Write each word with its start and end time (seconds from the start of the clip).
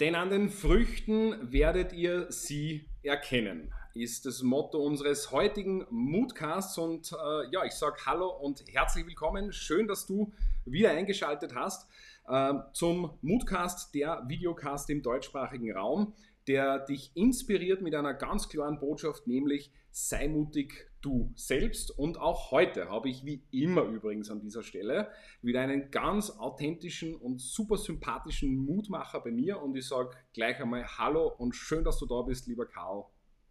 Denn 0.00 0.16
an 0.16 0.30
den 0.30 0.50
Früchten 0.50 1.52
werdet 1.52 1.92
ihr 1.92 2.26
sie 2.28 2.88
erkennen, 3.04 3.72
ist 3.94 4.26
das 4.26 4.42
Motto 4.42 4.82
unseres 4.82 5.30
heutigen 5.30 5.86
Moodcasts. 5.88 6.76
Und 6.78 7.12
äh, 7.12 7.50
ja, 7.52 7.64
ich 7.64 7.74
sage 7.74 7.98
Hallo 8.04 8.28
und 8.28 8.64
herzlich 8.66 9.06
willkommen. 9.06 9.52
Schön, 9.52 9.86
dass 9.86 10.06
du 10.06 10.32
wieder 10.64 10.90
eingeschaltet 10.90 11.54
hast 11.54 11.88
äh, 12.26 12.54
zum 12.72 13.16
Moodcast, 13.22 13.94
der 13.94 14.24
Videocast 14.26 14.90
im 14.90 15.00
deutschsprachigen 15.00 15.72
Raum, 15.72 16.14
der 16.48 16.80
dich 16.80 17.12
inspiriert 17.14 17.80
mit 17.80 17.94
einer 17.94 18.14
ganz 18.14 18.48
klaren 18.48 18.80
Botschaft, 18.80 19.28
nämlich 19.28 19.70
sei 19.92 20.26
mutig, 20.26 20.90
du 21.04 21.32
selbst. 21.34 21.90
Und 21.90 22.18
auch 22.18 22.50
heute 22.50 22.88
habe 22.88 23.08
ich 23.08 23.24
wie 23.24 23.44
immer 23.50 23.82
übrigens 23.82 24.30
an 24.30 24.40
dieser 24.40 24.62
Stelle 24.62 25.10
wieder 25.42 25.60
einen 25.60 25.90
ganz 25.90 26.30
authentischen 26.30 27.14
und 27.14 27.40
super 27.40 27.76
sympathischen 27.76 28.56
Mutmacher 28.56 29.20
bei 29.20 29.30
mir. 29.30 29.60
Und 29.60 29.76
ich 29.76 29.86
sage 29.86 30.10
gleich 30.32 30.60
einmal 30.60 30.86
Hallo 30.98 31.28
und 31.28 31.54
schön, 31.54 31.84
dass 31.84 31.98
du 31.98 32.06
da 32.06 32.22
bist, 32.22 32.46
lieber 32.46 32.66
Karl. 32.66 33.04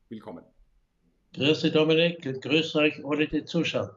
Willkommen. 0.10 0.44
Grüß 1.34 1.62
dich, 1.62 1.74
Dominik, 1.74 2.26
und 2.26 2.42
grüß 2.42 2.76
euch 2.76 3.04
alle, 3.06 3.28
die 3.28 3.46
zuschauen. 3.46 3.90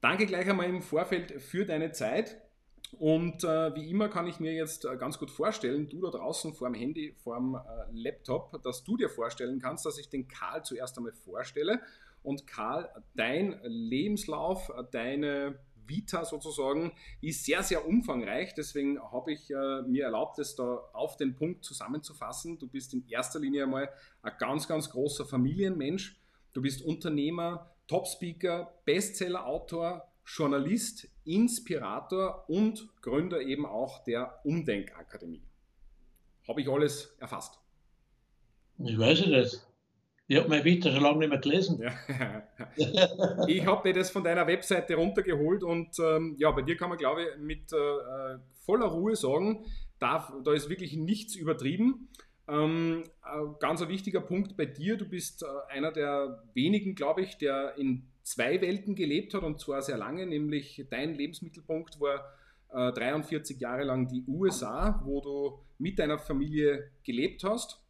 Danke 0.00 0.26
gleich 0.26 0.48
einmal 0.48 0.68
im 0.68 0.82
Vorfeld 0.82 1.40
für 1.42 1.64
deine 1.64 1.92
Zeit. 1.92 2.43
Und 2.92 3.42
äh, 3.42 3.74
wie 3.74 3.90
immer 3.90 4.08
kann 4.08 4.26
ich 4.26 4.38
mir 4.38 4.52
jetzt 4.52 4.84
äh, 4.84 4.96
ganz 4.96 5.18
gut 5.18 5.30
vorstellen, 5.30 5.88
du 5.88 6.00
da 6.00 6.10
draußen 6.10 6.54
vor 6.54 6.68
dem 6.68 6.74
Handy, 6.74 7.14
vor 7.22 7.36
dem 7.36 7.54
äh, 7.54 7.58
Laptop, 7.92 8.62
dass 8.62 8.84
du 8.84 8.96
dir 8.96 9.08
vorstellen 9.08 9.60
kannst, 9.60 9.84
dass 9.84 9.98
ich 9.98 10.08
den 10.08 10.28
Karl 10.28 10.64
zuerst 10.64 10.96
einmal 10.96 11.12
vorstelle. 11.12 11.80
Und 12.22 12.46
Karl, 12.46 12.88
dein 13.14 13.60
Lebenslauf, 13.64 14.70
deine 14.92 15.58
Vita 15.86 16.24
sozusagen 16.24 16.92
ist 17.20 17.44
sehr, 17.44 17.62
sehr 17.62 17.86
umfangreich. 17.86 18.54
Deswegen 18.54 19.00
habe 19.00 19.32
ich 19.32 19.50
äh, 19.50 19.82
mir 19.82 20.04
erlaubt, 20.04 20.38
es 20.38 20.54
da 20.54 20.88
auf 20.92 21.16
den 21.16 21.34
Punkt 21.34 21.64
zusammenzufassen. 21.64 22.58
Du 22.58 22.68
bist 22.68 22.94
in 22.94 23.06
erster 23.08 23.40
Linie 23.40 23.64
einmal 23.64 23.90
ein 24.22 24.32
ganz, 24.38 24.68
ganz 24.68 24.90
großer 24.90 25.26
Familienmensch. 25.26 26.18
Du 26.52 26.62
bist 26.62 26.82
Unternehmer, 26.82 27.70
Top-Speaker, 27.88 28.72
Bestseller-Autor, 28.84 30.08
Journalist, 30.26 31.08
Inspirator 31.24 32.48
und 32.48 32.88
Gründer 33.02 33.40
eben 33.40 33.66
auch 33.66 34.04
der 34.04 34.40
Umdenkakademie. 34.44 35.42
Habe 36.48 36.60
ich 36.60 36.68
alles 36.68 37.16
erfasst? 37.18 37.58
Ich 38.78 38.98
weiß 38.98 39.20
es 39.20 39.26
nicht. 39.26 39.66
Ich 40.26 40.38
habe 40.38 40.48
mein 40.48 40.64
Vita 40.64 40.90
schon 40.90 41.02
lange 41.02 41.18
nicht 41.18 41.28
mehr 41.28 41.38
gelesen. 41.38 41.82
Ja. 41.82 42.42
ich 43.46 43.66
habe 43.66 43.88
dir 43.88 43.98
das 43.98 44.10
von 44.10 44.24
deiner 44.24 44.46
Webseite 44.46 44.94
runtergeholt 44.94 45.62
und 45.62 45.98
ähm, 45.98 46.34
ja, 46.38 46.50
bei 46.50 46.62
dir 46.62 46.76
kann 46.76 46.88
man, 46.88 46.96
glaube 46.98 47.22
ich, 47.22 47.38
mit 47.38 47.72
äh, 47.72 48.38
voller 48.64 48.86
Ruhe 48.86 49.16
sagen, 49.16 49.66
da, 49.98 50.32
da 50.42 50.52
ist 50.52 50.70
wirklich 50.70 50.96
nichts 50.96 51.34
übertrieben. 51.34 52.08
Ähm, 52.48 53.04
ganz 53.60 53.82
ein 53.82 53.88
wichtiger 53.88 54.20
Punkt 54.20 54.56
bei 54.56 54.66
dir, 54.66 54.96
du 54.96 55.06
bist 55.06 55.42
äh, 55.42 55.72
einer 55.72 55.92
der 55.92 56.42
wenigen, 56.54 56.94
glaube 56.94 57.20
ich, 57.20 57.36
der 57.36 57.76
in 57.76 58.06
zwei 58.24 58.60
Welten 58.60 58.96
gelebt 58.96 59.34
hat 59.34 59.44
und 59.44 59.60
zwar 59.60 59.82
sehr 59.82 59.98
lange, 59.98 60.26
nämlich 60.26 60.84
dein 60.90 61.14
Lebensmittelpunkt 61.14 62.00
war 62.00 62.24
äh, 62.72 62.92
43 62.92 63.60
Jahre 63.60 63.84
lang 63.84 64.08
die 64.08 64.24
USA, 64.26 65.00
wo 65.04 65.20
du 65.20 65.58
mit 65.78 65.98
deiner 65.98 66.18
Familie 66.18 66.90
gelebt 67.04 67.44
hast 67.44 67.84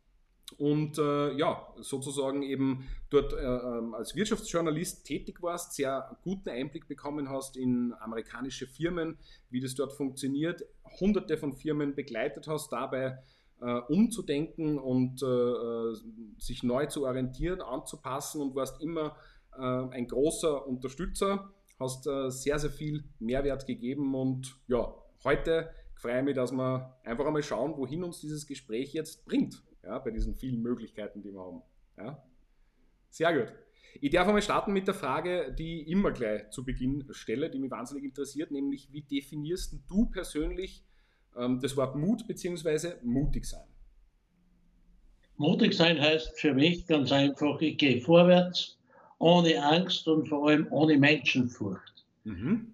und 0.59 0.99
äh, 0.99 1.33
ja, 1.37 1.67
sozusagen 1.81 2.43
eben 2.43 2.87
dort 3.11 3.33
äh, 3.33 3.37
ähm, 3.37 3.95
als 3.95 4.15
Wirtschaftsjournalist 4.15 5.07
tätig 5.07 5.43
warst, 5.43 5.75
sehr 5.75 6.17
guten 6.23 6.51
Einblick 6.51 6.87
bekommen 6.87 7.31
hast 7.31 7.57
in 7.57 7.95
amerikanische 8.01 8.67
Firmen, 8.67 9.19
wie 9.51 9.61
das 9.61 9.75
dort 9.75 9.93
funktioniert, 9.93 10.65
hunderte 11.01 11.39
von 11.39 11.55
Firmen 11.55 11.95
begleitet 11.95 12.47
hast, 12.47 12.73
dabei 12.73 13.19
äh, 13.61 13.79
umzudenken 13.89 14.79
und 14.79 15.23
äh, 15.23 15.27
äh, 15.27 15.97
sich 16.39 16.62
neu 16.62 16.87
zu 16.87 17.07
orientieren, 17.07 17.62
anzupassen 17.62 18.41
und 18.43 18.55
warst 18.55 18.83
immer 18.83 19.17
äh, 19.58 19.94
ein 19.94 20.06
großer 20.06 20.66
Unterstützer, 20.66 21.50
hast 21.78 22.06
äh, 22.06 22.31
sehr, 22.31 22.59
sehr 22.59 22.70
viel 22.70 23.04
Mehrwert 23.19 23.66
gegeben 23.66 24.15
und 24.15 24.56
ja, 24.69 24.94
heute 25.25 25.70
freue 25.94 26.19
ich 26.19 26.25
mich, 26.25 26.34
dass 26.34 26.53
wir 26.53 26.98
einfach 27.04 27.26
einmal 27.26 27.42
schauen, 27.42 27.76
wohin 27.76 28.04
uns 28.04 28.20
dieses 28.20 28.47
Gespräch 28.47 28.93
jetzt 28.93 29.25
bringt, 29.25 29.62
ja, 29.82 29.98
bei 29.98 30.10
diesen 30.10 30.34
vielen 30.34 30.62
Möglichkeiten, 30.62 31.22
die 31.22 31.32
wir 31.32 31.41
haben. 31.41 31.62
Ja. 31.97 32.22
Sehr 33.10 33.38
gut. 33.38 33.53
Ich 34.00 34.10
darf 34.10 34.26
einmal 34.26 34.43
starten 34.43 34.72
mit 34.72 34.88
der 34.88 34.94
Frage, 34.94 35.54
die 35.56 35.82
ich 35.82 35.88
immer 35.88 36.10
gleich 36.10 36.50
zu 36.50 36.64
Beginn 36.64 37.06
stelle, 37.10 37.48
die 37.48 37.59
mich 37.59 37.70
wahnsinnig 37.70 38.04
interessiert, 38.04 38.50
nämlich 38.50 38.93
wie 38.93 39.03
definierst 39.03 39.78
du 39.88 40.06
persönlich 40.06 40.84
ähm, 41.37 41.60
das 41.60 41.76
Wort 41.76 41.94
Mut 41.94 42.26
bzw. 42.26 42.94
mutig 43.03 43.44
sein? 43.44 43.66
Mutig 45.37 45.75
sein 45.75 46.00
heißt 46.00 46.38
für 46.38 46.54
mich 46.54 46.87
ganz 46.87 47.12
einfach, 47.12 47.60
ich 47.60 47.76
gehe 47.78 48.00
vorwärts, 48.00 48.78
ohne 49.25 49.59
Angst 49.62 50.07
und 50.07 50.29
vor 50.29 50.49
allem 50.49 50.67
ohne 50.71 50.99
Menschenfurcht. 50.99 52.05
Mhm. 52.25 52.67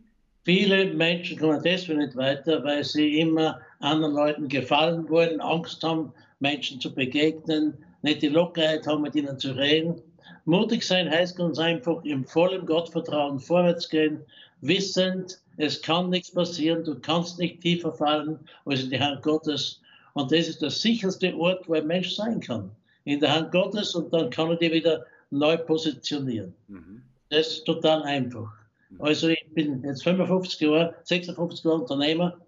Viele 0.42 0.86
Menschen 0.94 1.38
kommen 1.38 1.62
deswegen 1.62 2.00
nicht 2.00 2.16
weiter, 2.16 2.64
weil 2.64 2.82
sie 2.82 3.20
immer 3.20 3.60
anderen 3.78 4.14
Leuten 4.14 4.48
gefallen 4.48 5.08
wollen, 5.08 5.40
Angst 5.40 5.84
haben, 5.84 6.12
Menschen 6.40 6.80
zu 6.80 6.92
begegnen, 6.92 7.74
nicht 8.02 8.22
die 8.22 8.28
Lockerheit 8.28 8.84
haben, 8.84 9.02
mit 9.02 9.14
ihnen 9.14 9.38
zu 9.38 9.52
reden. 9.52 10.02
Mutig 10.44 10.82
sein 10.82 11.08
heißt 11.08 11.36
ganz 11.36 11.60
einfach 11.60 12.02
im 12.02 12.24
vollen 12.24 12.66
Gottvertrauen 12.66 13.38
vorwärts 13.38 13.88
gehen, 13.88 14.18
wissend, 14.60 15.38
es 15.56 15.80
kann 15.80 16.10
nichts 16.10 16.32
passieren, 16.32 16.82
du 16.82 16.98
kannst 16.98 17.38
nicht 17.38 17.60
tiefer 17.60 17.92
fallen 17.92 18.40
als 18.64 18.82
in 18.82 18.90
die 18.90 18.98
Hand 18.98 19.22
Gottes. 19.22 19.80
Und 20.14 20.32
das 20.32 20.48
ist 20.48 20.62
der 20.62 20.70
sicherste 20.70 21.32
Ort, 21.36 21.68
wo 21.68 21.74
ein 21.74 21.86
Mensch 21.86 22.16
sein 22.16 22.40
kann. 22.40 22.72
In 23.04 23.20
der 23.20 23.32
Hand 23.36 23.52
Gottes 23.52 23.94
und 23.94 24.12
dann 24.12 24.30
kann 24.30 24.50
er 24.50 24.56
dir 24.56 24.72
wieder 24.72 25.06
neu 25.30 25.56
positionieren. 25.56 26.54
Mhm. 26.68 27.02
Das 27.30 27.48
ist 27.48 27.64
total 27.64 28.02
einfach. 28.02 28.52
Mhm. 28.90 29.00
Also 29.00 29.28
ich 29.28 29.46
bin 29.54 29.82
jetzt 29.84 30.02
55 30.02 30.60
Jahre, 30.60 30.94
56 31.04 31.64
Jahre 31.64 31.78
Unternehmer, 31.78 32.38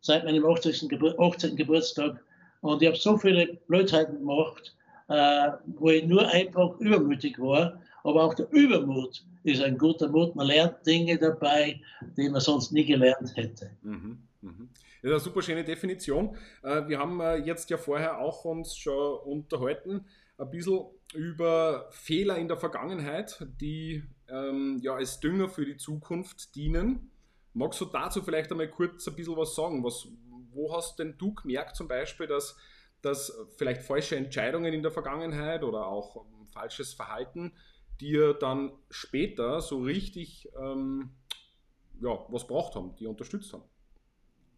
seit 0.00 0.24
meinem 0.24 0.46
80. 0.46 0.88
Gebur 0.88 1.18
18. 1.18 1.56
Geburtstag 1.56 2.22
und 2.60 2.82
ich 2.82 2.88
habe 2.88 2.98
so 2.98 3.16
viele 3.16 3.58
Blödheiten 3.66 4.18
gemacht, 4.18 4.74
äh, 5.08 5.50
wo 5.78 5.90
ich 5.90 6.04
nur 6.06 6.26
einfach 6.28 6.78
übermütig 6.78 7.38
war. 7.38 7.80
Aber 8.04 8.24
auch 8.24 8.34
der 8.34 8.50
Übermut 8.52 9.24
ist 9.44 9.62
ein 9.62 9.76
guter 9.76 10.08
Mut. 10.08 10.34
Man 10.34 10.46
lernt 10.46 10.86
Dinge 10.86 11.18
dabei, 11.18 11.80
die 12.16 12.28
man 12.28 12.40
sonst 12.40 12.72
nie 12.72 12.84
gelernt 12.84 13.36
hätte. 13.36 13.70
Mhm. 13.82 14.18
Mhm. 14.40 14.68
Das 15.02 15.10
ist 15.10 15.10
eine 15.10 15.20
super 15.20 15.42
schöne 15.42 15.64
Definition. 15.64 16.36
Äh, 16.62 16.88
wir 16.88 16.98
haben 16.98 17.20
äh, 17.20 17.36
jetzt 17.36 17.70
ja 17.70 17.76
vorher 17.76 18.18
auch 18.18 18.44
uns 18.44 18.76
schon 18.76 19.18
unterhalten, 19.20 20.04
ein 20.38 20.50
bisschen 20.50 20.86
über 21.14 21.88
Fehler 21.90 22.38
in 22.38 22.48
der 22.48 22.56
Vergangenheit, 22.56 23.44
die 23.60 24.04
ähm, 24.28 24.78
ja 24.82 24.94
als 24.94 25.20
Dünger 25.20 25.48
für 25.48 25.66
die 25.66 25.76
Zukunft 25.76 26.54
dienen. 26.54 27.10
Magst 27.54 27.80
du 27.80 27.86
dazu 27.86 28.22
vielleicht 28.22 28.50
einmal 28.50 28.70
kurz 28.70 29.06
ein 29.08 29.16
bisschen 29.16 29.36
was 29.36 29.54
sagen? 29.54 29.82
Was, 29.84 30.08
wo 30.52 30.74
hast 30.74 30.98
denn 30.98 31.16
du 31.18 31.34
gemerkt 31.34 31.76
zum 31.76 31.88
Beispiel, 31.88 32.26
dass, 32.26 32.56
dass 33.02 33.36
vielleicht 33.56 33.82
falsche 33.82 34.16
Entscheidungen 34.16 34.72
in 34.72 34.82
der 34.82 34.92
Vergangenheit 34.92 35.64
oder 35.64 35.86
auch 35.86 36.24
falsches 36.52 36.94
Verhalten 36.94 37.52
dir 38.00 38.32
dann 38.34 38.72
später 38.90 39.60
so 39.60 39.80
richtig 39.80 40.48
ähm, 40.60 41.10
ja, 42.00 42.16
was 42.28 42.46
braucht 42.46 42.76
haben, 42.76 42.94
die 42.96 43.06
unterstützt 43.06 43.52
haben? 43.52 43.64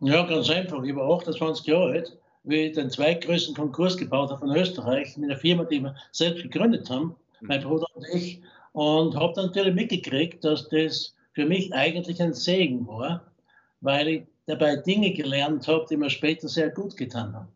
Ja, 0.01 0.27
ganz 0.27 0.51
einfach. 0.51 0.83
Ich 0.83 0.95
war 0.95 1.11
28 1.11 1.67
Jahre 1.67 1.93
alt 1.93 2.19
wie 2.45 2.67
ich 2.67 2.75
den 2.75 2.91
zweitgrößten 2.91 3.55
Konkurs 3.55 3.97
gebaut 3.97 4.31
habe 4.31 4.47
in 4.47 4.57
Österreich 4.57 5.17
mit 5.17 5.31
einer 5.31 5.39
Firma, 5.39 5.65
die 5.65 5.81
wir 5.81 5.95
selbst 6.13 6.43
gegründet 6.43 6.89
haben, 6.91 7.15
mhm. 7.41 7.49
mein 7.49 7.63
Bruder 7.63 7.87
und 7.95 8.07
ich. 8.13 8.41
Und 8.73 9.17
habe 9.17 9.33
dann 9.35 9.47
natürlich 9.47 9.75
mitgekriegt, 9.75 10.45
dass 10.45 10.69
das 10.69 11.15
für 11.33 11.45
mich 11.45 11.73
eigentlich 11.75 12.23
ein 12.23 12.33
Segen 12.33 12.87
war, 12.87 13.25
weil 13.81 14.09
ich 14.09 14.23
dabei 14.47 14.77
Dinge 14.77 15.13
gelernt 15.13 15.67
habe, 15.69 15.87
die 15.89 15.97
mir 15.97 16.11
später 16.11 16.49
sehr 16.49 16.71
gut 16.71 16.97
getan 16.97 17.35
haben. 17.35 17.49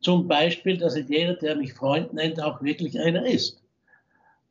Zum 0.00 0.26
Beispiel, 0.26 0.76
dass 0.76 0.96
jeder, 0.96 1.34
der 1.34 1.56
mich 1.56 1.74
Freund 1.74 2.12
nennt, 2.12 2.42
auch 2.42 2.62
wirklich 2.62 2.98
einer 2.98 3.24
ist. 3.24 3.61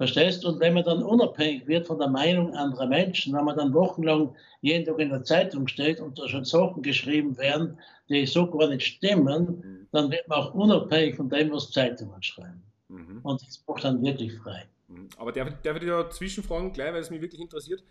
Verstehst? 0.01 0.43
Und 0.45 0.59
wenn 0.59 0.73
man 0.73 0.83
dann 0.83 1.03
unabhängig 1.03 1.67
wird 1.67 1.85
von 1.85 1.99
der 1.99 2.07
Meinung 2.07 2.55
anderer 2.55 2.87
Menschen, 2.87 3.35
wenn 3.35 3.45
man 3.45 3.55
dann 3.55 3.71
wochenlang 3.71 4.35
jeden 4.61 4.83
Tag 4.83 4.97
in 4.97 5.09
der 5.09 5.23
Zeitung 5.23 5.67
steht 5.67 5.99
und 5.99 6.17
da 6.17 6.27
schon 6.27 6.43
Sachen 6.43 6.81
geschrieben 6.81 7.37
werden, 7.37 7.77
die 8.09 8.25
so 8.25 8.49
gar 8.49 8.67
nicht 8.67 8.83
stimmen, 8.83 9.61
mhm. 9.63 9.87
dann 9.91 10.09
wird 10.09 10.27
man 10.27 10.39
auch 10.39 10.55
unabhängig 10.55 11.17
von 11.17 11.29
dem, 11.29 11.51
was 11.51 11.69
Zeitungen 11.69 12.23
schreiben. 12.23 12.63
Mhm. 12.89 13.19
Und 13.21 13.45
das 13.45 13.63
macht 13.67 13.83
dann 13.83 14.01
wirklich 14.01 14.33
frei. 14.39 14.65
Mhm. 14.87 15.07
Aber 15.17 15.31
darf, 15.31 15.49
darf 15.61 15.75
ich 15.75 15.83
dir 15.83 16.09
zwischenfragen, 16.09 16.73
gleich, 16.73 16.93
weil 16.93 17.01
es 17.01 17.11
mich 17.11 17.21
wirklich 17.21 17.41
interessiert, 17.41 17.83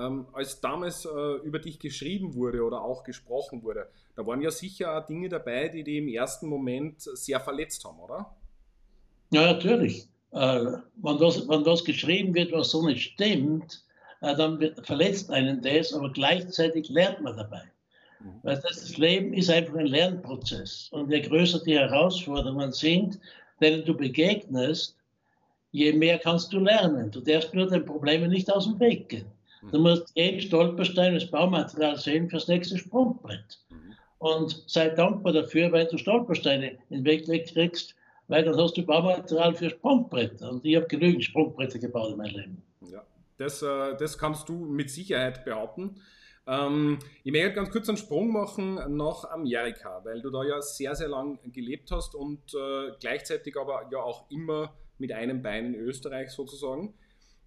ähm, 0.00 0.26
als 0.32 0.62
damals 0.62 1.04
äh, 1.04 1.34
über 1.44 1.58
dich 1.58 1.78
geschrieben 1.78 2.34
wurde 2.34 2.64
oder 2.64 2.80
auch 2.80 3.04
gesprochen 3.04 3.62
wurde, 3.62 3.88
da 4.16 4.26
waren 4.26 4.40
ja 4.40 4.50
sicher 4.50 4.96
auch 4.96 5.04
Dinge 5.04 5.28
dabei, 5.28 5.68
die 5.68 5.84
dich 5.84 5.98
im 5.98 6.08
ersten 6.08 6.48
Moment 6.48 7.02
sehr 7.02 7.40
verletzt 7.40 7.84
haben, 7.84 8.00
oder? 8.00 8.34
Ja, 9.30 9.52
natürlich 9.52 10.08
wenn, 10.30 11.18
das, 11.18 11.48
wenn 11.48 11.64
das 11.64 11.84
geschrieben 11.84 12.34
wird, 12.34 12.52
was 12.52 12.70
so 12.70 12.86
nicht 12.86 13.12
stimmt, 13.12 13.82
äh, 14.20 14.34
dann 14.36 14.74
verletzt 14.82 15.30
einen 15.30 15.62
das, 15.62 15.92
aber 15.92 16.10
gleichzeitig 16.10 16.88
lernt 16.88 17.20
man 17.22 17.36
dabei. 17.36 17.62
Mhm. 18.20 18.40
Weil 18.42 18.60
das 18.60 18.96
Leben 18.98 19.32
ist 19.32 19.50
einfach 19.50 19.76
ein 19.76 19.86
Lernprozess. 19.86 20.88
Und 20.92 21.10
je 21.10 21.20
größer 21.20 21.60
die 21.64 21.78
Herausforderungen 21.78 22.72
sind, 22.72 23.18
denen 23.60 23.84
du 23.84 23.94
begegnest, 23.94 24.96
je 25.70 25.92
mehr 25.92 26.18
kannst 26.18 26.52
du 26.52 26.60
lernen. 26.60 27.10
Du 27.10 27.20
darfst 27.20 27.54
nur 27.54 27.68
den 27.68 27.84
Problemen 27.84 28.30
nicht 28.30 28.50
aus 28.50 28.64
dem 28.64 28.78
Weg 28.80 29.08
gehen. 29.08 29.26
Du 29.70 29.78
mhm. 29.78 29.84
musst 29.84 30.12
jeden 30.14 30.40
Stolperstein 30.40 31.14
als 31.14 31.30
Baumaterial 31.30 31.96
sehen 31.96 32.28
fürs 32.28 32.48
nächste 32.48 32.78
Sprungbrett. 32.78 33.58
Mhm. 33.70 33.94
Und 34.18 34.64
sei 34.66 34.88
dankbar 34.88 35.32
dafür, 35.32 35.70
weil 35.72 35.86
du 35.86 35.96
Stolpersteine 35.96 36.72
in 36.90 37.04
den 37.04 37.04
Weg 37.04 37.24
kriegst, 37.52 37.94
weil 38.28 38.44
dann 38.44 38.56
hast 38.56 38.76
du 38.76 38.84
Baumaterial 38.84 39.54
für 39.54 39.70
Sprungbretter. 39.70 40.50
Und 40.50 40.64
ich 40.64 40.76
habe 40.76 40.86
genügend 40.86 41.24
Sprungbretter 41.24 41.78
gebaut 41.78 42.12
in 42.12 42.16
meinem 42.18 42.36
Leben. 42.36 42.62
Ja, 42.90 43.02
das, 43.38 43.62
äh, 43.62 43.96
das 43.96 44.18
kannst 44.18 44.48
du 44.48 44.54
mit 44.66 44.90
Sicherheit 44.90 45.44
behaupten. 45.44 46.00
Ähm, 46.46 46.98
ich 47.24 47.32
möchte 47.32 47.54
ganz 47.54 47.70
kurz 47.70 47.88
einen 47.88 47.98
Sprung 47.98 48.32
machen 48.32 48.96
nach 48.96 49.24
Amerika, 49.24 50.02
weil 50.04 50.20
du 50.20 50.30
da 50.30 50.44
ja 50.44 50.60
sehr, 50.60 50.94
sehr 50.94 51.08
lang 51.08 51.38
gelebt 51.52 51.90
hast 51.90 52.14
und 52.14 52.54
äh, 52.54 52.92
gleichzeitig 53.00 53.56
aber 53.58 53.88
ja 53.90 53.98
auch 53.98 54.30
immer 54.30 54.74
mit 54.98 55.12
einem 55.12 55.42
Bein 55.42 55.66
in 55.66 55.74
Österreich 55.74 56.30
sozusagen. 56.30 56.94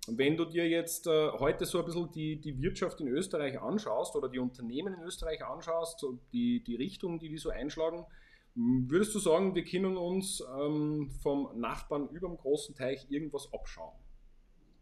Wenn 0.08 0.36
du 0.36 0.46
dir 0.46 0.68
jetzt 0.68 1.06
äh, 1.06 1.30
heute 1.32 1.66
so 1.66 1.80
ein 1.80 1.86
bisschen 1.86 2.12
die, 2.12 2.42
die 2.42 2.60
Wirtschaft 2.60 3.02
in 3.02 3.08
Österreich 3.08 3.62
anschaust 3.62 4.16
oder 4.16 4.30
die 4.30 4.40
Unternehmen 4.40 4.96
in 4.96 5.02
Österreich 5.02 5.46
anschaust, 5.46 6.04
die, 6.34 6.64
die 6.64 6.76
Richtung, 6.76 7.20
die 7.20 7.30
die 7.30 7.38
so 7.38 7.50
einschlagen, 7.50 8.06
würdest 8.56 9.16
du 9.16 9.20
sagen, 9.20 9.56
wir 9.56 9.64
können 9.64 9.98
uns 9.98 10.44
ähm, 10.60 11.10
vom 11.22 11.50
Nachbarn 11.60 12.10
über 12.10 12.28
dem 12.28 12.38
großen 12.38 12.76
Teich 12.76 13.06
irgendwas 13.10 13.52
abschauen? 13.54 13.96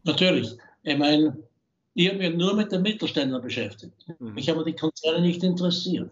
Natürlich. 0.04 0.56
Ich 0.82 0.98
meine, 0.98 1.36
ich 1.94 2.08
habe 2.08 2.18
mich 2.18 2.34
nur 2.34 2.54
mit 2.54 2.72
den 2.72 2.82
Mittelständlern 2.82 3.42
beschäftigt. 3.42 3.94
Mhm. 4.18 4.34
Mich 4.34 4.48
haben 4.48 4.64
die 4.64 4.74
Konzerne 4.74 5.20
nicht 5.20 5.42
interessiert. 5.42 6.10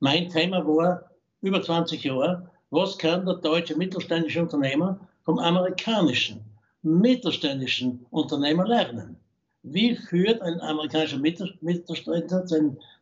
Mein 0.00 0.28
Thema 0.28 0.66
war 0.66 1.10
über 1.42 1.62
20 1.62 2.02
Jahre, 2.04 2.50
was 2.70 2.96
kann 2.98 3.26
der 3.26 3.36
deutsche 3.36 3.76
mittelständische 3.76 4.42
Unternehmer 4.42 4.98
vom 5.22 5.38
amerikanischen 5.38 6.44
mittelständischen 6.82 8.06
Unternehmer 8.10 8.66
lernen? 8.66 9.16
Wie 9.62 9.94
führt 9.94 10.40
ein 10.40 10.60
amerikanischer 10.60 11.18
Mittelständler 11.18 12.46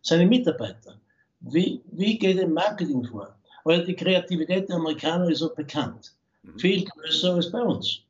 seine 0.02 0.26
Mitarbeiter? 0.26 0.94
Wie, 1.40 1.80
wie 1.92 2.18
geht 2.18 2.38
er 2.38 2.48
Marketing 2.48 3.04
vor? 3.04 3.38
Weil 3.68 3.84
die 3.84 3.94
Kreativität 3.94 4.66
der 4.70 4.76
Amerikaner 4.76 5.28
ist 5.28 5.40
so 5.40 5.54
bekannt. 5.54 6.14
Mhm. 6.42 6.58
Viel 6.58 6.84
größer 6.86 7.34
als 7.34 7.52
bei 7.52 7.60
uns. 7.60 8.00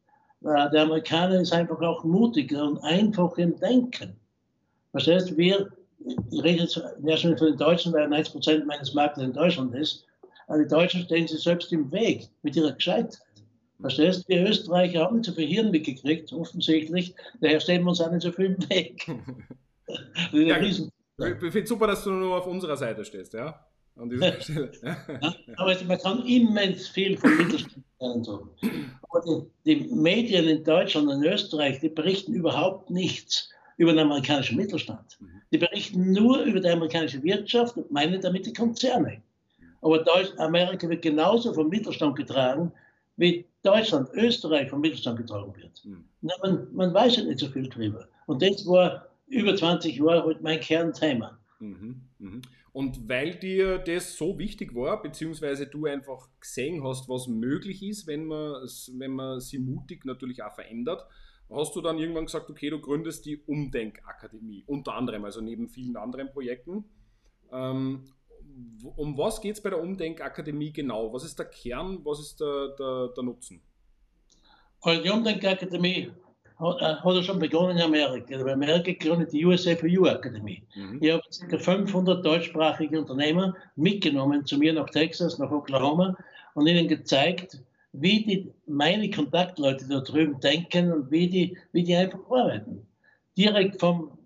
Äh, 0.45 0.71
der 0.71 0.83
Amerikaner 0.83 1.41
ist 1.41 1.53
einfach 1.53 1.81
auch 1.81 2.05
mutiger 2.05 2.63
und 2.63 2.79
einfacher 2.85 3.39
im 3.39 3.59
Denken. 3.59 4.15
Verstehst 4.93 5.31
du, 5.31 5.37
wir, 5.37 5.69
ich 6.31 6.45
rede 6.45 6.63
jetzt 6.63 6.81
ja 7.03 7.17
schon 7.17 7.37
von 7.37 7.49
den 7.49 7.57
Deutschen, 7.57 7.93
weil 7.93 8.09
90 8.09 8.33
Prozent 8.33 8.67
meines 8.69 8.95
Marktes 8.95 9.25
in 9.25 9.33
Deutschland 9.33 9.75
ist, 9.75 10.07
aber 10.47 10.59
die 10.59 10.69
Deutschen 10.69 11.03
stehen 11.03 11.27
sich 11.27 11.43
selbst 11.43 11.73
im 11.73 11.91
Weg 11.91 12.29
mit 12.43 12.55
ihrer 12.55 12.71
Gescheitheit. 12.71 13.19
Verstehst 13.81 14.27
du, 14.29 14.29
wir 14.29 14.49
Österreicher 14.49 15.01
haben 15.01 15.17
nicht 15.17 15.27
so 15.27 15.33
viel 15.33 15.49
Hirn 15.49 15.73
mitgekriegt, 15.73 16.33
offensichtlich, 16.33 17.17
daher 17.41 17.59
stehen 17.59 17.83
wir 17.83 17.89
uns 17.89 18.01
auch 18.01 18.13
nicht 18.13 18.23
so 18.23 18.31
viel 18.31 18.47
im 18.47 18.71
Weg. 18.71 19.09
ja, 20.33 20.61
ich 20.61 20.85
finde 21.19 21.67
super, 21.67 21.89
dass 21.89 22.05
du 22.05 22.13
nur 22.13 22.37
auf 22.39 22.47
unserer 22.47 22.77
Seite 22.77 23.05
stehst, 23.05 23.33
ja? 23.33 23.59
An 23.99 24.11
dieser 24.11 24.41
Stelle. 24.41 24.71
ja, 24.83 25.35
aber 25.57 25.75
man 25.85 25.99
kann 25.99 26.25
immens 26.25 26.89
viel 26.89 27.17
von 27.17 27.37
Mittelstand 27.37 27.85
lernen. 28.01 28.27
Aber 29.11 29.49
die, 29.65 29.75
die, 29.77 29.95
Medien 29.95 30.47
in 30.49 30.65
Deutschland 30.65 31.09
und 31.09 31.23
in 31.23 31.33
Österreich, 31.33 31.81
die 31.81 31.89
berichten 31.89 32.33
überhaupt 32.33 32.91
nichts 32.91 33.51
über 33.77 33.93
den 33.93 34.01
amerikanischen 34.01 34.57
Mittelstand. 34.57 35.19
Mhm. 35.21 35.43
Die 35.53 35.59
berichten 35.59 36.13
nur 36.13 36.43
über 36.43 36.61
die 36.61 36.69
amerikanische 36.69 37.23
Wirtschaft 37.23 37.77
und 37.77 37.91
meinen 37.91 38.21
damit 38.21 38.47
die 38.47 38.53
Konzerne. 38.53 39.23
Aber 39.81 39.99
Deutsch, 39.99 40.31
Amerika 40.39 40.89
wird 40.89 41.03
genauso 41.03 41.53
vom 41.53 41.69
Mittelstand 41.69 42.17
getragen, 42.17 42.73
wie 43.17 43.45
Deutschland, 43.63 44.09
Österreich 44.15 44.71
vom 44.71 44.81
Mittelstand 44.81 45.19
getragen 45.19 45.55
wird. 45.57 45.85
Mhm. 45.85 46.05
Na, 46.21 46.35
man, 46.43 46.69
man, 46.73 46.95
weiß 46.95 47.17
ja 47.17 47.25
nicht 47.25 47.41
so 47.41 47.49
viel 47.49 47.69
drüber. 47.69 48.09
Und 48.27 48.43
das 48.43 48.67
war 48.67 49.09
über 49.27 49.55
20 49.55 49.97
Jahre 49.97 50.25
halt 50.25 50.43
mein 50.43 50.61
Kernthema. 50.61 51.39
Mhm. 51.61 52.01
Mhm. 52.19 52.43
Und 52.73 53.09
weil 53.09 53.35
dir 53.35 53.79
das 53.79 54.17
so 54.17 54.39
wichtig 54.39 54.75
war, 54.75 55.03
beziehungsweise 55.03 55.67
du 55.67 55.87
einfach 55.87 56.29
gesehen 56.41 56.85
hast, 56.85 57.09
was 57.09 57.27
möglich 57.27 57.83
ist, 57.83 58.07
wenn 58.07 58.27
man, 58.27 58.63
wenn 58.99 59.13
man 59.13 59.41
sie 59.41 59.59
mutig 59.59 60.05
natürlich 60.05 60.43
auch 60.43 60.53
verändert, 60.53 61.05
hast 61.51 61.75
du 61.75 61.81
dann 61.81 61.99
irgendwann 61.99 62.27
gesagt, 62.27 62.51
okay, 62.51 62.71
du 62.71 62.81
gründest 62.81 63.25
die 63.25 63.39
Umdenkakademie, 63.39 64.65
unter 64.67 64.95
anderem, 64.95 65.25
also 65.25 65.41
neben 65.41 65.69
vielen 65.69 65.97
anderen 65.97 66.31
Projekten. 66.31 66.85
Ähm, 67.51 68.05
um 68.97 69.17
was 69.17 69.41
geht 69.41 69.57
es 69.57 69.63
bei 69.63 69.71
der 69.71 69.81
Umdenkakademie 69.81 70.73
genau? 70.73 71.13
Was 71.13 71.25
ist 71.25 71.39
der 71.39 71.47
Kern, 71.47 72.05
was 72.05 72.21
ist 72.21 72.41
der, 72.41 72.75
der, 72.79 73.09
der 73.09 73.25
Nutzen? 73.25 73.63
Also 74.81 75.03
die 75.03 75.11
Umdenkakademie 75.11 76.13
hat, 76.59 76.81
äh, 76.81 76.97
hat 76.97 77.15
er 77.15 77.23
schon 77.23 77.39
begonnen 77.39 77.77
in 77.77 77.83
Amerika. 77.83 78.35
In 78.35 78.49
Amerika 78.49 78.93
gegründet 78.93 79.33
die 79.33 79.45
USA 79.45 79.77
for 79.77 79.89
You 79.89 80.07
Akademie. 80.07 80.63
Mhm. 80.75 80.99
Ich 81.01 81.13
habe 81.13 81.23
ca. 81.49 81.59
500 81.59 82.25
deutschsprachige 82.25 82.99
Unternehmer 82.99 83.55
mitgenommen 83.77 84.45
zu 84.45 84.59
mir 84.59 84.73
nach 84.73 84.91
Texas, 84.91 85.39
nach 85.39 85.51
Oklahoma 85.51 86.17
und 86.55 86.67
ihnen 86.67 86.89
gezeigt, 86.89 87.63
wie 87.93 88.25
die, 88.25 88.53
meine 88.67 89.11
Kontaktleute 89.11 89.89
da 89.89 90.01
drüben 90.01 90.39
denken 90.41 90.93
und 90.93 91.11
wie 91.11 91.29
die, 91.29 91.57
wie 91.73 91.85
die 91.85 91.95
einfach 91.95 92.21
arbeiten. 92.31 92.87
Direkt 93.37 93.81
vom, 93.81 94.19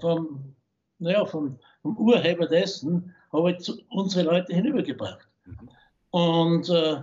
vom, 0.00 0.54
naja, 0.98 1.24
vom, 1.24 1.58
vom 1.82 1.96
Urheber 1.96 2.46
dessen 2.46 3.14
habe 3.32 3.52
ich 3.52 3.86
unsere 3.90 4.24
Leute 4.24 4.54
hinübergebracht. 4.54 5.26
Mhm. 5.44 5.68
Und 6.10 6.68
äh, 6.70 7.02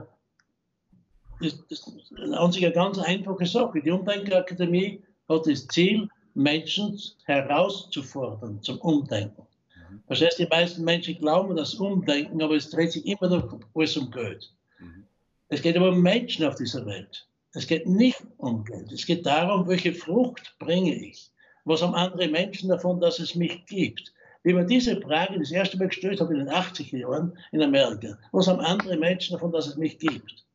das, 1.45 1.63
das 1.69 1.88
ist 1.88 2.13
an 2.33 2.51
sich 2.51 2.65
eine 2.65 2.74
ganz 2.74 2.97
einfache 3.00 3.45
Sache. 3.45 3.81
Die 3.81 3.92
Umdenkakademie 3.92 5.01
hat 5.30 5.47
das 5.47 5.68
Ziel, 5.68 6.07
Menschen 6.33 7.00
herauszufordern 7.25 8.62
zum 8.62 8.77
Umdenken. 8.80 9.42
Mhm. 9.75 10.03
Das 10.07 10.21
heißt, 10.21 10.39
die 10.39 10.47
meisten 10.47 10.83
Menschen 10.83 11.18
glauben 11.18 11.56
das 11.56 11.75
Umdenken, 11.75 12.42
aber 12.42 12.56
es 12.56 12.69
dreht 12.69 12.92
sich 12.92 13.06
immer 13.06 13.30
noch 13.30 13.59
alles 13.74 13.97
um 13.97 14.12
Geld. 14.12 14.51
Mhm. 14.80 15.06
Es 15.47 15.62
geht 15.62 15.77
aber 15.77 15.89
um 15.89 16.01
Menschen 16.01 16.45
auf 16.45 16.56
dieser 16.56 16.86
Welt. 16.86 17.27
Es 17.53 17.65
geht 17.65 17.88
nicht 17.88 18.21
um 18.38 18.65
Geld. 18.65 18.92
Es 18.92 19.06
geht 19.06 19.25
darum, 19.25 19.68
welche 19.68 19.94
Frucht 19.94 20.56
bringe 20.59 20.94
ich. 20.94 21.31
Was 21.63 21.81
haben 21.81 21.95
andere 21.95 22.27
Menschen 22.27 22.69
davon, 22.69 23.00
dass 23.00 23.19
es 23.19 23.33
mich 23.33 23.65
gibt? 23.65 24.13
Wie 24.44 24.53
man 24.53 24.68
diese 24.68 25.00
Frage 25.01 25.39
das 25.39 25.51
erste 25.51 25.77
Mal 25.77 25.88
gestellt 25.88 26.19
habe 26.19 26.33
in 26.33 26.45
den 26.45 26.50
80er 26.53 26.97
Jahren 26.97 27.38
in 27.51 27.63
Amerika. 27.63 28.18
Was 28.33 28.47
haben 28.47 28.59
andere 28.59 28.97
Menschen 28.97 29.33
davon, 29.33 29.51
dass 29.51 29.68
es 29.68 29.77
mich 29.77 29.97
gibt? 29.97 30.45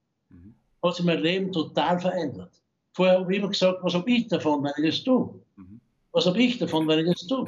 Hat 0.83 0.97
sich 0.97 1.05
mein 1.05 1.21
Leben 1.21 1.53
total 1.53 1.99
verändert. 1.99 2.51
Vorher 2.93 3.21
habe 3.21 3.33
ich 3.33 3.39
immer 3.39 3.49
gesagt, 3.49 3.79
was 3.83 3.95
habe 3.95 4.11
ich 4.11 4.29
davon, 4.29 4.63
wenn 4.63 4.85
ich 4.85 4.97
das 4.97 5.05
tue? 5.05 5.35
Mhm. 5.57 5.81
Was 6.13 6.27
habe 6.27 6.43
ich 6.43 6.59
davon, 6.59 6.89
wenn 6.89 7.07
ich 7.07 7.13
das 7.13 7.27
tue? 7.27 7.47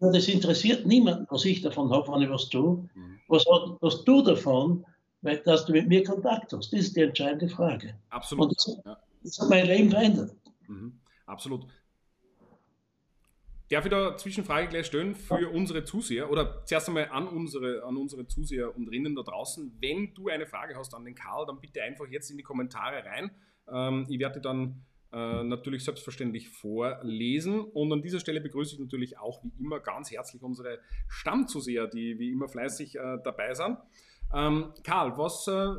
Das 0.00 0.28
interessiert 0.28 0.86
niemanden, 0.86 1.26
was 1.30 1.44
ich 1.44 1.60
davon 1.60 1.90
habe, 1.90 2.12
wenn 2.12 2.22
ich 2.22 2.30
was 2.30 2.48
tue. 2.48 2.88
Mhm. 2.94 3.18
Was 3.28 3.44
hast 3.82 4.04
du 4.04 4.22
davon, 4.22 4.84
weil, 5.22 5.38
dass 5.38 5.66
du 5.66 5.72
mit 5.72 5.88
mir 5.88 6.04
Kontakt 6.04 6.52
hast? 6.52 6.72
Das 6.72 6.80
ist 6.80 6.96
die 6.96 7.02
entscheidende 7.02 7.48
Frage. 7.48 7.94
Absolut. 8.10 8.48
Und 8.48 8.56
das, 8.56 8.98
das 9.24 9.38
hat 9.40 9.50
mein 9.50 9.66
Leben 9.66 9.90
verändert. 9.90 10.34
Mhm. 10.68 10.92
Absolut. 11.26 11.66
Darf 13.70 13.84
ich 13.84 13.90
da 13.90 14.16
Zwischenfrage 14.16 14.68
gleich 14.68 14.86
stellen 14.86 15.14
für 15.14 15.42
ja. 15.42 15.48
unsere 15.48 15.84
Zuseher 15.84 16.30
oder 16.30 16.64
zuerst 16.64 16.88
einmal 16.88 17.10
an 17.10 17.28
unsere, 17.28 17.84
an 17.84 17.98
unsere 17.98 18.26
Zuseher 18.26 18.74
und 18.74 18.88
Rinnen 18.88 19.14
da 19.14 19.22
draußen? 19.22 19.76
Wenn 19.80 20.14
du 20.14 20.28
eine 20.28 20.46
Frage 20.46 20.74
hast 20.74 20.94
an 20.94 21.04
den 21.04 21.14
Karl, 21.14 21.44
dann 21.46 21.60
bitte 21.60 21.82
einfach 21.82 22.06
jetzt 22.08 22.30
in 22.30 22.38
die 22.38 22.42
Kommentare 22.42 23.04
rein. 23.04 23.30
Ähm, 23.70 24.06
ich 24.08 24.18
werde 24.18 24.40
dann 24.40 24.86
äh, 25.12 25.42
natürlich 25.42 25.84
selbstverständlich 25.84 26.48
vorlesen. 26.48 27.60
Und 27.60 27.92
an 27.92 28.00
dieser 28.00 28.20
Stelle 28.20 28.40
begrüße 28.40 28.74
ich 28.74 28.80
natürlich 28.80 29.18
auch 29.18 29.42
wie 29.44 29.52
immer 29.58 29.80
ganz 29.80 30.10
herzlich 30.10 30.42
unsere 30.42 30.78
Stammzuseher, 31.06 31.88
die 31.88 32.18
wie 32.18 32.30
immer 32.30 32.48
fleißig 32.48 32.96
äh, 32.96 33.18
dabei 33.22 33.52
sind. 33.52 33.76
Ähm, 34.34 34.72
Karl, 34.82 35.16
was 35.16 35.46
äh, 35.46 35.74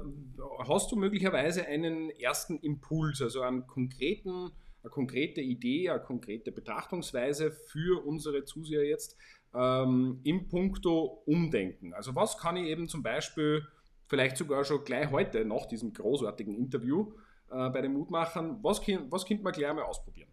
hast 0.68 0.92
du 0.92 0.96
möglicherweise 0.96 1.66
einen 1.66 2.10
ersten 2.12 2.58
Impuls, 2.60 3.22
also 3.22 3.42
einen 3.42 3.68
konkreten 3.68 4.52
eine 4.84 4.92
konkrete 4.92 5.42
Idee, 5.42 5.90
eine 5.90 6.02
konkrete 6.02 6.52
Betrachtungsweise 6.52 7.52
für 7.52 8.06
unsere 8.06 8.46
Zuseher 8.46 8.86
jetzt 8.86 9.18
ähm, 9.54 10.20
im 10.24 10.48
Punkto 10.48 11.22
Umdenken. 11.26 11.94
Also 11.94 12.16
was 12.16 12.38
kann 12.38 12.56
ich 12.58 12.68
eben 12.68 12.88
zum 12.88 13.04
Beispiel 13.04 13.66
vielleicht 14.08 14.38
sogar 14.38 14.64
schon 14.64 14.84
gleich 14.84 15.12
heute 15.12 15.46
nach 15.46 15.66
diesem 15.66 15.94
großartigen 15.94 16.56
Interview 16.56 17.12
äh, 17.52 17.70
bei 17.70 17.82
den 17.82 17.94
Mutmachern, 17.94 18.60
was, 18.62 18.82
was 19.10 19.26
könnte 19.26 19.44
man 19.44 19.54
gleich 19.54 19.74
mal 19.74 19.84
ausprobieren? 19.84 20.30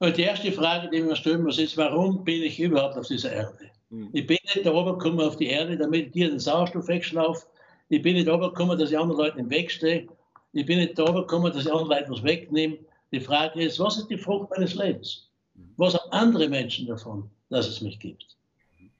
Die 0.00 0.22
erste 0.22 0.52
Frage, 0.52 0.88
die 0.90 1.02
man 1.02 1.16
stellen 1.16 1.42
muss, 1.42 1.58
ist, 1.58 1.76
warum 1.76 2.22
bin 2.22 2.42
ich 2.44 2.60
überhaupt 2.60 2.96
auf 2.96 3.08
dieser 3.08 3.32
Erde? 3.32 3.70
Mhm. 3.90 4.10
Ich 4.12 4.26
bin 4.28 4.38
nicht 4.42 4.64
da 4.64 4.72
oben 4.72 4.96
gekommen 4.96 5.20
auf 5.20 5.36
die 5.36 5.48
Erde, 5.48 5.76
damit 5.76 6.06
ich 6.06 6.12
dir 6.12 6.28
den 6.28 6.38
Sauerstoff 6.38 6.86
wegschlaufe. 6.86 7.46
Ich 7.88 8.00
bin 8.02 8.14
nicht 8.14 8.28
da 8.28 8.34
oben 8.34 8.50
gekommen, 8.50 8.78
dass 8.78 8.92
ich 8.92 8.98
anderen 8.98 9.20
Leuten 9.20 9.40
im 9.40 9.50
Weg 9.50 9.72
stehe. 9.72 10.06
Ich 10.52 10.66
bin 10.66 10.78
nicht 10.78 10.96
da 10.96 11.02
oben 11.02 11.22
gekommen, 11.22 11.52
dass 11.52 11.64
ich 11.64 11.72
anderen 11.72 11.88
Leuten 11.88 12.12
was 12.12 12.22
wegnehme. 12.22 12.78
Die 13.12 13.20
Frage 13.20 13.62
ist, 13.62 13.78
was 13.78 13.98
ist 13.98 14.08
die 14.08 14.18
Frucht 14.18 14.50
meines 14.50 14.74
Lebens? 14.74 15.28
Was 15.76 15.94
haben 15.94 16.12
andere 16.12 16.48
Menschen 16.48 16.86
davon, 16.86 17.30
dass 17.48 17.66
es 17.66 17.80
mich 17.80 17.98
gibt? 17.98 18.36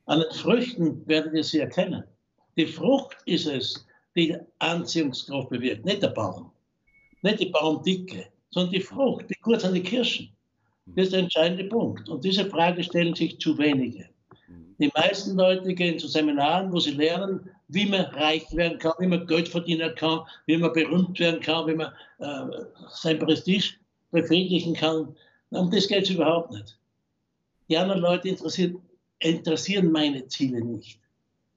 An 0.07 0.21
den 0.21 0.33
Früchten 0.33 1.07
werdet 1.07 1.35
ihr 1.35 1.45
sie 1.45 1.61
erkennen. 1.61 2.05
Die 2.57 2.67
Frucht 2.67 3.19
ist 3.27 3.47
es, 3.47 3.87
die 4.17 4.37
Anziehungskraft 4.59 5.51
bewirkt, 5.51 5.85
nicht 5.85 6.03
der 6.03 6.09
Baum. 6.09 6.51
Nicht 7.23 7.41
die 7.41 7.51
Baumdicke, 7.51 8.27
sondern 8.51 8.73
die 8.73 8.81
Frucht, 8.81 9.27
wie 9.29 9.35
gut 9.43 9.61
sind 9.61 9.75
die 9.75 9.83
Kirschen. 9.83 10.31
Das 10.87 11.07
ist 11.07 11.13
der 11.13 11.21
entscheidende 11.21 11.65
Punkt. 11.65 12.09
Und 12.09 12.25
diese 12.25 12.47
Frage 12.47 12.83
stellen 12.83 13.15
sich 13.15 13.39
zu 13.39 13.59
wenige. 13.59 14.09
Die 14.79 14.91
meisten 14.95 15.37
Leute 15.37 15.75
gehen 15.75 15.99
zu 15.99 16.07
Seminaren, 16.07 16.73
wo 16.73 16.79
sie 16.79 16.93
lernen, 16.93 17.51
wie 17.67 17.85
man 17.85 18.07
reich 18.07 18.45
werden 18.53 18.79
kann, 18.79 18.93
wie 18.99 19.09
man 19.09 19.27
Geld 19.27 19.49
verdienen 19.49 19.95
kann, 19.97 20.21
wie 20.47 20.57
man 20.57 20.73
berühmt 20.73 21.19
werden 21.19 21.41
kann, 21.41 21.67
wie 21.67 21.75
man 21.75 21.93
äh, 22.19 22.65
sein 22.89 23.19
Prestige 23.19 23.75
befriedigen 24.11 24.75
kann. 24.75 25.15
Um 25.51 25.71
das 25.71 25.89
geht 25.89 26.05
es 26.05 26.11
überhaupt 26.11 26.53
nicht. 26.53 26.79
Die 27.69 27.77
anderen 27.77 28.01
Leute 28.01 28.29
interessieren, 28.29 28.81
interessieren 29.21 29.91
meine 29.93 30.27
Ziele 30.29 30.61
nicht. 30.61 31.01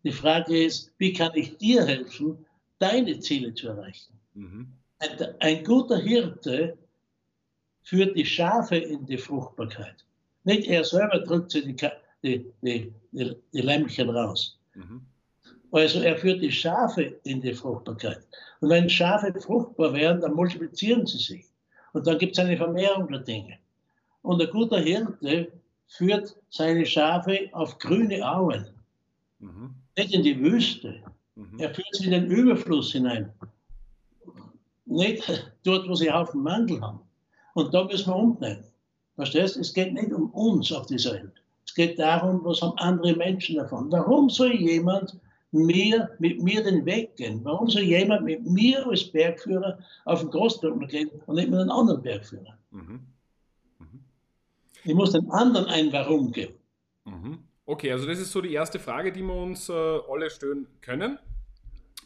Die 0.03 0.12
Frage 0.12 0.65
ist, 0.65 0.91
wie 0.98 1.13
kann 1.13 1.31
ich 1.36 1.58
dir 1.58 1.86
helfen, 1.86 2.46
deine 2.79 3.20
Ziele 3.20 3.53
zu 3.53 3.67
erreichen? 3.67 4.13
Mhm. 4.34 4.67
Ein, 5.00 5.10
ein 5.39 5.63
guter 5.63 5.98
Hirte 5.98 6.77
führt 7.84 8.15
die 8.15 8.25
Schafe 8.25 8.77
in 8.77 9.05
die 9.05 9.17
Fruchtbarkeit. 9.17 10.05
Nicht 10.43 10.67
er 10.67 10.84
selber 10.84 11.20
drückt 11.20 11.51
sie 11.51 11.62
die, 11.62 11.75
die, 12.24 12.51
die, 12.62 12.93
die, 13.12 13.62
Lämmchen 13.62 14.10
raus. 14.10 14.58
Mhm. 14.74 15.01
Also 15.72 16.01
er 16.01 16.17
führt 16.17 16.41
die 16.41 16.51
Schafe 16.51 17.20
in 17.24 17.41
die 17.41 17.53
Fruchtbarkeit. 17.53 18.22
Und 18.60 18.70
wenn 18.70 18.89
Schafe 18.89 19.34
fruchtbar 19.39 19.93
werden, 19.93 20.22
dann 20.22 20.34
multiplizieren 20.34 21.05
sie 21.05 21.17
sich. 21.17 21.46
Und 21.93 22.07
dann 22.07 22.17
gibt 22.17 22.33
es 22.33 22.39
eine 22.39 22.57
Vermehrung 22.57 23.07
der 23.07 23.19
Dinge. 23.19 23.57
Und 24.21 24.41
ein 24.41 24.50
guter 24.50 24.79
Hirte 24.79 25.51
führt 25.88 26.36
seine 26.50 26.86
Schafe 26.86 27.50
auf 27.51 27.77
grüne 27.79 28.27
Auen, 28.27 28.65
mhm. 29.39 29.75
nicht 29.98 30.13
in 30.13 30.24
die 30.24 30.39
Wüste. 30.39 31.01
Mhm. 31.36 31.60
Er 31.60 31.74
führt 31.74 31.93
sie 31.93 32.05
in 32.05 32.12
den 32.12 32.27
Überfluss 32.27 32.91
hinein. 32.91 33.31
Nicht 34.86 35.53
dort, 35.63 35.88
wo 35.88 35.95
sie 35.95 36.12
Haufen 36.12 36.43
Mangel 36.43 36.81
haben. 36.81 37.00
Und 37.53 37.74
da 37.74 37.83
müssen 37.83 38.12
wir 38.12 38.15
umdrehen. 38.15 38.63
Verstehst 39.15 39.55
du? 39.55 39.62
Es 39.62 39.74
geht 39.74 39.93
nicht 39.93 40.12
um 40.12 40.29
uns 40.31 40.71
auf 40.71 40.86
dieser 40.86 41.13
Welt. 41.13 41.33
Es 41.65 41.75
geht 41.75 42.00
darum, 42.00 42.43
was 42.43 42.62
haben 42.62 42.77
andere 42.77 43.15
Menschen 43.15 43.57
davon. 43.57 43.91
Warum 43.91 44.29
soll 44.29 44.53
jemand 44.55 45.17
mir, 45.51 46.10
mit 46.20 46.41
mir 46.41 46.63
den 46.63 46.86
Weg 46.86 47.15
gehen? 47.17 47.41
Warum 47.43 47.70
soll 47.70 47.84
jemand 47.84 48.24
mit 48.24 48.46
mir 48.46 48.86
als 48.88 49.12
Bergführer 49.12 49.79
auf 50.05 50.22
den 50.22 50.29
Großdrucker 50.29 50.88
gehen 50.88 51.10
und 51.25 51.36
nicht 51.36 51.50
mit 51.50 51.60
einem 51.60 51.72
anderen 51.72 52.01
Bergführer? 52.01 52.58
Mhm. 52.72 53.08
Mhm. 53.79 54.03
Ich 54.84 54.93
muss 54.93 55.12
den 55.12 55.29
anderen 55.31 55.65
ein 55.65 55.91
Warum 55.91 56.31
geben. 56.31 56.55
Mhm. 57.05 57.39
Okay, 57.65 57.91
also 57.91 58.05
das 58.08 58.20
ist 58.20 58.31
so 58.31 58.41
die 58.41 58.53
erste 58.53 58.79
Frage, 58.79 59.12
die 59.12 59.22
wir 59.22 59.36
uns 59.36 59.70
äh, 59.70 59.74
alle 59.74 60.29
stellen 60.29 60.67
können. 60.81 61.20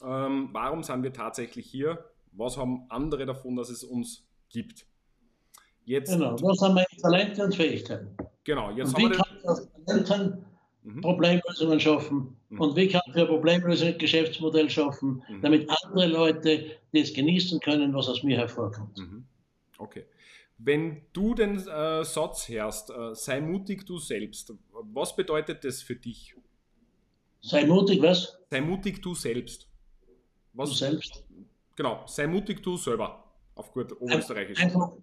Ähm, 0.03 0.49
warum 0.51 0.83
sind 0.83 1.03
wir 1.03 1.13
tatsächlich 1.13 1.65
hier? 1.65 2.03
Was 2.31 2.57
haben 2.57 2.85
andere 2.89 3.25
davon, 3.25 3.55
dass 3.55 3.69
es 3.69 3.83
uns 3.83 4.27
gibt? 4.49 4.85
Jetzt, 5.85 6.11
genau, 6.11 6.35
was 6.41 6.61
haben 6.61 6.75
meine 6.75 6.87
Talente 6.99 7.43
und 7.43 7.55
Fähigkeiten? 7.55 8.15
Genau, 8.43 8.71
jetzt 8.71 8.95
und 8.95 9.03
haben 9.03 9.65
wir 9.85 10.05
Talenten 10.05 10.45
mhm. 10.85 11.01
Problemlösungen 11.01 11.79
schaffen 11.79 12.37
mhm. 12.49 12.61
und 12.61 12.75
wie 12.75 12.87
kann 12.87 13.01
ich 13.07 13.15
ein 13.15 13.27
Problemlösung 13.27 13.97
Geschäftsmodell 13.97 14.69
schaffen, 14.69 15.23
mhm. 15.27 15.41
damit 15.41 15.69
andere 15.83 16.07
Leute 16.07 16.77
das 16.93 17.13
genießen 17.13 17.59
können, 17.59 17.93
was 17.93 18.07
aus 18.07 18.23
mir 18.23 18.37
hervorkommt. 18.37 18.97
Mhm. 18.97 19.25
Okay. 19.77 20.05
Wenn 20.57 21.01
du 21.11 21.33
den 21.33 21.57
äh, 21.67 22.05
Satz 22.05 22.47
hörst, 22.47 22.89
äh, 22.89 23.13
sei 23.13 23.41
mutig 23.41 23.85
du 23.85 23.97
selbst, 23.97 24.53
was 24.71 25.15
bedeutet 25.15 25.65
das 25.65 25.81
für 25.81 25.95
dich? 25.95 26.33
Sei 27.41 27.65
mutig, 27.65 28.01
was? 28.01 28.37
Sei 28.49 28.61
mutig 28.61 29.01
du 29.01 29.13
selbst. 29.13 29.67
Was, 30.53 30.69
du 30.69 30.75
selbst? 30.75 31.25
Genau, 31.75 32.03
sei 32.07 32.27
mutig 32.27 32.63
du 32.63 32.77
selber, 32.77 33.23
auf 33.55 33.73
gut 33.73 33.91
Oberösterreichisch. 33.99 34.63
Einfach, 34.63 34.93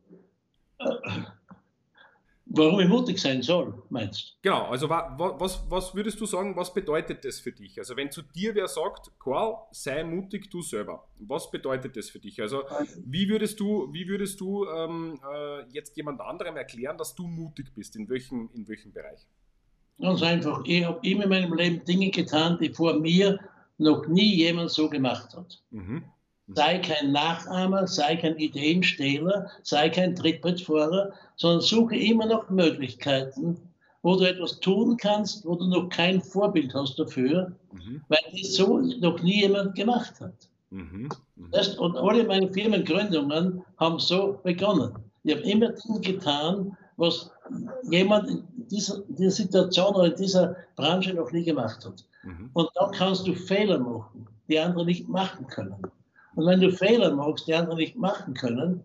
Warum 2.55 2.81
ich 2.81 2.89
mutig 2.89 3.19
sein 3.19 3.41
soll, 3.41 3.83
meinst 3.89 4.37
du? 4.43 4.51
Genau, 4.51 4.67
also 4.67 4.91
was, 4.91 5.65
was 5.71 5.95
würdest 5.95 6.21
du 6.21 6.27
sagen, 6.27 6.55
was 6.55 6.75
bedeutet 6.75 7.25
das 7.25 7.41
für 7.41 7.51
dich? 7.51 7.79
Also 7.79 7.97
wenn 7.97 8.11
zu 8.11 8.21
dir 8.21 8.55
wer 8.55 8.69
sagt, 8.69 9.11
Karl, 9.19 9.57
sei 9.71 10.05
mutig 10.05 10.51
du 10.51 10.61
selber, 10.61 11.09
was 11.19 11.51
bedeutet 11.51 11.97
das 11.97 12.11
für 12.11 12.19
dich? 12.19 12.43
Also 12.43 12.65
wie 13.07 13.27
würdest 13.31 13.59
du, 13.59 13.89
wie 13.93 14.07
würdest 14.07 14.39
du 14.39 14.67
ähm, 14.67 15.19
äh, 15.33 15.63
jetzt 15.71 15.97
jemand 15.97 16.21
anderem 16.21 16.57
erklären, 16.57 16.99
dass 16.99 17.15
du 17.15 17.27
mutig 17.27 17.73
bist? 17.75 17.97
In 17.97 18.09
welchem, 18.11 18.51
in 18.53 18.69
welchem 18.69 18.93
Bereich? 18.93 19.27
Ganz 19.99 20.23
einfach, 20.23 20.63
ich 20.67 20.85
habe 20.85 20.99
immer 21.09 21.25
in 21.25 21.31
meinem 21.31 21.55
Leben 21.55 21.85
Dinge 21.87 22.11
getan, 22.11 22.59
die 22.61 22.69
vor 22.69 23.01
mir 23.01 23.39
noch 23.79 24.07
nie 24.09 24.35
jemand 24.37 24.71
so 24.71 24.91
gemacht 24.91 25.35
hat. 25.35 25.63
Mhm. 25.71 26.05
Sei 26.55 26.79
kein 26.79 27.13
Nachahmer, 27.13 27.87
sei 27.87 28.17
kein 28.17 28.37
Ideenstehler, 28.37 29.51
sei 29.63 29.89
kein 29.89 30.15
Trittbrettfahrer, 30.15 31.13
sondern 31.37 31.61
suche 31.61 31.97
immer 31.97 32.27
noch 32.27 32.51
Möglichkeiten, 32.51 33.57
wo 34.03 34.17
du 34.17 34.25
etwas 34.25 34.61
tun 34.61 34.97
kannst, 34.97 35.47
wo 35.47 35.55
du 35.55 35.67
noch 35.69 35.89
kein 35.89 36.21
Vorbild 36.21 36.75
hast 36.75 36.99
dafür, 36.99 37.53
mhm. 37.73 38.03
weil 38.09 38.19
das 38.33 38.55
so 38.55 38.79
noch 38.79 39.23
nie 39.23 39.43
jemand 39.43 39.75
gemacht 39.75 40.21
hat. 40.21 40.35
Mhm. 40.71 41.09
Mhm. 41.37 41.49
Das, 41.53 41.77
und 41.79 41.97
alle 41.97 42.25
meine 42.25 42.53
Firmengründungen 42.53 43.63
haben 43.77 43.99
so 43.99 44.39
begonnen. 44.43 44.93
Ich 45.25 45.35
habe 45.35 45.45
immer 45.45 45.69
Dinge 45.73 46.01
getan, 46.01 46.77
was 46.97 47.31
jemand 47.91 48.29
in 48.29 48.45
dieser, 48.69 49.01
dieser, 49.09 49.31
Situation 49.31 49.95
oder 49.95 50.07
in 50.07 50.17
dieser 50.17 50.57
Branche 50.77 51.15
noch 51.15 51.31
nie 51.31 51.45
gemacht 51.45 51.85
hat. 51.85 52.05
Mhm. 52.23 52.51
Und 52.53 52.69
dann 52.75 52.91
kannst 52.93 53.27
du 53.27 53.35
Fehler 53.35 53.79
machen, 53.79 54.27
die 54.49 54.59
andere 54.59 54.85
nicht 54.85 55.09
machen 55.09 55.47
können. 55.47 55.77
Und 56.35 56.47
wenn 56.47 56.61
du 56.61 56.73
Fehler 56.73 57.15
machst, 57.15 57.47
die 57.47 57.55
andere 57.55 57.77
nicht 57.77 57.97
machen 57.97 58.35
können, 58.35 58.85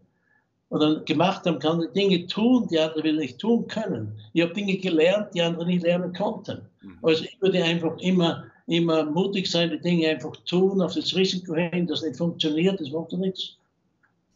oder 0.70 1.00
gemacht 1.02 1.46
haben, 1.46 1.60
kann 1.60 1.88
Dinge 1.94 2.28
tun, 2.28 2.68
die 2.70 2.80
andere 2.80 3.04
will 3.04 3.18
nicht 3.18 3.40
tun 3.40 3.68
können. 3.68 4.12
Ich 4.34 4.42
habe 4.42 4.54
Dinge 4.54 4.78
gelernt, 4.78 5.34
die 5.34 5.42
andere 5.42 5.66
nicht 5.66 5.84
lernen 5.84 6.14
konnten. 6.14 6.62
Mhm. 6.82 6.98
Also 7.02 7.24
ich 7.24 7.42
würde 7.42 7.64
einfach 7.64 7.98
immer, 8.00 8.46
immer 8.68 9.06
mutig 9.06 9.50
sein, 9.50 9.70
die 9.70 9.80
Dinge 9.80 10.10
einfach 10.10 10.36
tun, 10.46 10.82
auf 10.82 10.94
das 10.94 11.16
Risiko 11.16 11.56
hin, 11.56 11.88
das 11.88 12.02
nicht 12.02 12.18
funktioniert, 12.18 12.80
das 12.82 12.92
macht 12.92 13.14
ja 13.14 13.18
nichts. 13.18 13.56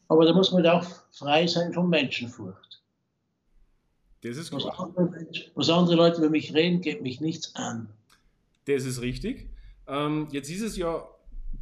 Aber 0.07 0.25
da 0.25 0.33
muss 0.33 0.51
man 0.51 0.65
auch 0.67 0.85
frei 1.11 1.47
sein 1.47 1.73
von 1.73 1.89
Menschenfurcht. 1.89 2.81
Das 4.23 4.37
ist 4.37 4.53
was 4.53 4.65
andere, 4.65 5.27
was 5.55 5.69
andere 5.69 5.95
Leute 5.95 6.17
über 6.19 6.29
mich 6.29 6.53
reden, 6.53 6.81
geht 6.81 7.01
mich 7.01 7.21
nichts 7.21 7.55
an. 7.55 7.89
Das 8.65 8.85
ist 8.85 9.01
richtig. 9.01 9.49
Ähm, 9.87 10.27
jetzt 10.31 10.49
ist 10.49 10.61
es 10.61 10.77
ja 10.77 11.03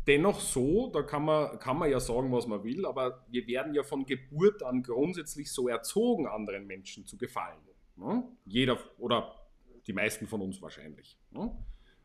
dennoch 0.07 0.39
so, 0.39 0.89
da 0.91 1.03
kann 1.03 1.25
man, 1.25 1.59
kann 1.59 1.77
man 1.77 1.89
ja 1.89 1.99
sagen, 1.99 2.31
was 2.31 2.47
man 2.47 2.63
will, 2.63 2.85
aber 2.85 3.25
wir 3.29 3.47
werden 3.47 3.73
ja 3.73 3.83
von 3.83 4.05
Geburt 4.05 4.63
an 4.63 4.83
grundsätzlich 4.83 5.51
so 5.51 5.67
erzogen, 5.67 6.27
anderen 6.27 6.65
Menschen 6.67 7.05
zu 7.05 7.17
gefallen. 7.17 7.59
Ne? 7.95 8.23
Jeder 8.45 8.79
oder 8.97 9.35
die 9.85 9.93
meisten 9.93 10.27
von 10.27 10.41
uns 10.41 10.61
wahrscheinlich. 10.61 11.17
Ne? 11.31 11.55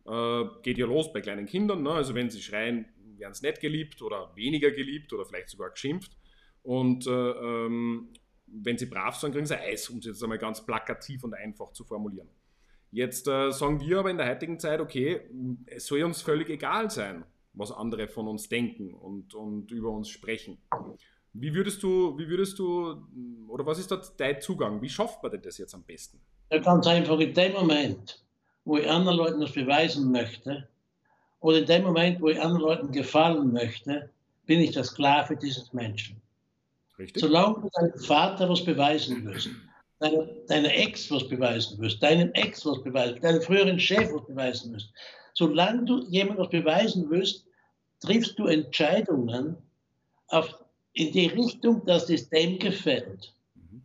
Äh, 0.06 0.62
geht 0.62 0.78
ja 0.78 0.86
los 0.86 1.12
bei 1.12 1.20
kleinen 1.20 1.46
Kindern, 1.46 1.82
ne? 1.82 1.90
also 1.90 2.14
wenn 2.14 2.30
sie 2.30 2.42
schreien, 2.42 2.86
werden 3.16 3.34
sie 3.34 3.46
nicht 3.46 3.60
geliebt 3.60 4.02
oder 4.02 4.34
weniger 4.34 4.70
geliebt 4.70 5.12
oder 5.12 5.24
vielleicht 5.24 5.48
sogar 5.48 5.70
geschimpft. 5.70 6.16
Und 6.62 7.06
äh, 7.06 7.10
ähm, 7.10 8.12
wenn 8.46 8.76
sie 8.76 8.86
brav 8.86 9.16
sind, 9.16 9.32
kriegen 9.32 9.46
sie 9.46 9.58
Eis, 9.58 9.88
um 9.88 9.98
es 9.98 10.06
jetzt 10.06 10.22
einmal 10.22 10.38
ganz 10.38 10.64
plakativ 10.64 11.24
und 11.24 11.34
einfach 11.34 11.72
zu 11.72 11.84
formulieren. 11.84 12.28
Jetzt 12.90 13.28
äh, 13.28 13.50
sagen 13.50 13.80
wir 13.80 14.00
aber 14.00 14.10
in 14.10 14.18
der 14.18 14.28
heutigen 14.28 14.58
Zeit, 14.58 14.80
okay, 14.80 15.20
es 15.66 15.86
soll 15.86 16.02
uns 16.02 16.22
völlig 16.22 16.48
egal 16.48 16.90
sein 16.90 17.24
was 17.54 17.72
andere 17.72 18.08
von 18.08 18.28
uns 18.28 18.48
denken 18.48 18.94
und, 18.94 19.34
und 19.34 19.70
über 19.70 19.90
uns 19.90 20.08
sprechen. 20.08 20.58
Wie 21.32 21.54
würdest 21.54 21.82
du, 21.82 22.16
wie 22.18 22.28
würdest 22.28 22.58
du, 22.58 23.06
oder 23.48 23.66
was 23.66 23.78
ist 23.78 23.90
da 23.90 24.00
dein 24.16 24.40
Zugang? 24.40 24.80
Wie 24.82 24.88
schafft 24.88 25.22
man 25.22 25.32
denn 25.32 25.42
das 25.42 25.58
jetzt 25.58 25.74
am 25.74 25.82
besten? 25.82 26.20
Ja, 26.50 26.58
ganz 26.58 26.86
einfach 26.86 27.18
in 27.18 27.34
dem 27.34 27.52
Moment, 27.52 28.24
wo 28.64 28.76
ich 28.76 28.88
anderen 28.88 29.18
Leuten 29.18 29.40
das 29.40 29.52
beweisen 29.52 30.12
möchte, 30.12 30.68
oder 31.40 31.58
in 31.58 31.66
dem 31.66 31.82
Moment, 31.82 32.20
wo 32.20 32.28
ich 32.28 32.40
anderen 32.40 32.62
Leuten 32.62 32.92
gefallen 32.92 33.52
möchte, 33.52 34.10
bin 34.46 34.60
ich 34.60 34.70
der 34.70 34.84
Sklave 34.84 35.36
dieses 35.36 35.72
Menschen. 35.72 36.20
Richtig. 36.98 37.20
Solange 37.20 37.60
du 37.60 37.68
deinem 37.74 37.98
Vater 37.98 38.48
was 38.48 38.64
beweisen 38.64 39.24
willst, 39.24 39.50
deiner, 39.98 40.24
deiner 40.46 40.72
Ex 40.74 41.10
was 41.10 41.28
beweisen 41.28 41.76
willst, 41.78 42.02
deinem 42.02 42.30
Ex 42.32 42.64
was 42.64 42.82
beweisen, 42.82 43.20
deinem 43.20 43.42
früheren 43.42 43.78
Chef 43.78 44.12
was 44.12 44.26
beweisen 44.26 44.72
willst, 44.72 44.90
solange 45.34 45.84
du 45.84 46.04
jemandem 46.08 46.48
beweisen 46.48 47.10
willst, 47.10 47.44
triffst 48.00 48.38
du 48.38 48.46
Entscheidungen 48.46 49.56
auf, 50.28 50.64
in 50.94 51.12
die 51.12 51.26
Richtung, 51.26 51.84
dass 51.84 52.08
es 52.08 52.28
dem 52.28 52.58
gefällt. 52.58 53.34
Mhm. 53.54 53.82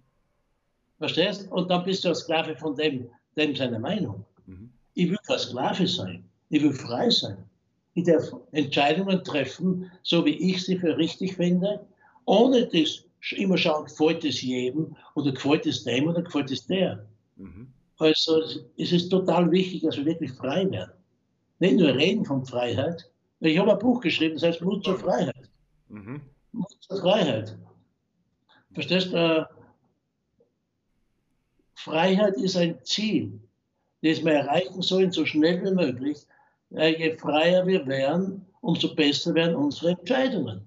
Verstehst? 0.98 1.52
Und 1.52 1.70
dann 1.70 1.84
bist 1.84 2.06
du 2.06 2.10
ein 2.10 2.16
Sklave 2.16 2.56
von 2.56 2.76
dem, 2.76 3.10
dem 3.36 3.56
seine 3.56 3.80
Meinung. 3.80 4.26
Mhm. 4.46 4.70
Ich 4.94 5.10
will 5.10 5.18
kein 5.28 5.40
Sklave 5.40 5.88
sein. 5.88 6.24
Ich 6.50 6.62
will 6.62 6.74
frei 6.74 7.10
sein. 7.10 7.38
Ich 7.96 8.06
darf 8.06 8.32
Entscheidungen 8.52 9.24
treffen, 9.24 9.92
so 10.04 10.24
wie 10.26 10.52
ich 10.52 10.64
sie 10.64 10.78
für 10.78 10.98
richtig 10.98 11.36
finde, 11.36 11.86
ohne 12.26 12.68
das 12.68 13.04
immer 13.36 13.58
schauen, 13.58 13.86
gefällt 13.86 14.24
es 14.24 14.42
jedem 14.42 14.96
oder 15.16 15.32
gefällt 15.32 15.66
es 15.66 15.84
dem 15.84 16.08
oder 16.08 16.22
gefällt 16.22 16.52
es 16.52 16.66
der. 16.68 17.06
Mhm. 17.38 17.68
Also 17.98 18.42
es 18.78 18.92
ist 18.92 19.10
total 19.10 19.52
wichtig, 19.52 19.82
dass 19.82 19.98
wir 19.98 20.06
wirklich 20.06 20.32
frei 20.32 20.70
werden. 20.70 20.94
Nicht 21.60 21.76
nur 21.78 21.94
reden 21.94 22.26
von 22.26 22.46
Freiheit. 22.46 23.12
Ich 23.42 23.58
habe 23.58 23.74
ein 23.74 23.80
Buch 23.80 24.02
geschrieben, 24.02 24.36
das 24.36 24.44
heißt 24.44 24.62
Mut 24.62 24.84
zur 24.84 24.98
Freiheit. 24.98 25.50
Mhm. 25.90 26.22
Mut 26.52 26.76
zur 26.80 27.02
Freiheit. 27.02 27.58
Verstehst 28.74 29.14
du? 29.14 29.50
Freiheit 31.76 32.36
ist 32.36 32.58
ein 32.58 32.84
Ziel, 32.84 33.40
das 34.02 34.24
wir 34.24 34.34
erreichen 34.34 34.82
sollen, 34.82 35.12
so 35.12 35.26
schnell 35.26 35.64
wie 35.64 35.72
möglich. 35.72 36.26
Je 36.70 37.18
freier 37.18 37.66
wir 37.66 37.88
werden, 37.88 38.46
umso 38.62 38.94
besser 38.94 39.34
werden 39.34 39.56
unsere 39.56 39.92
Entscheidungen. 39.92 40.66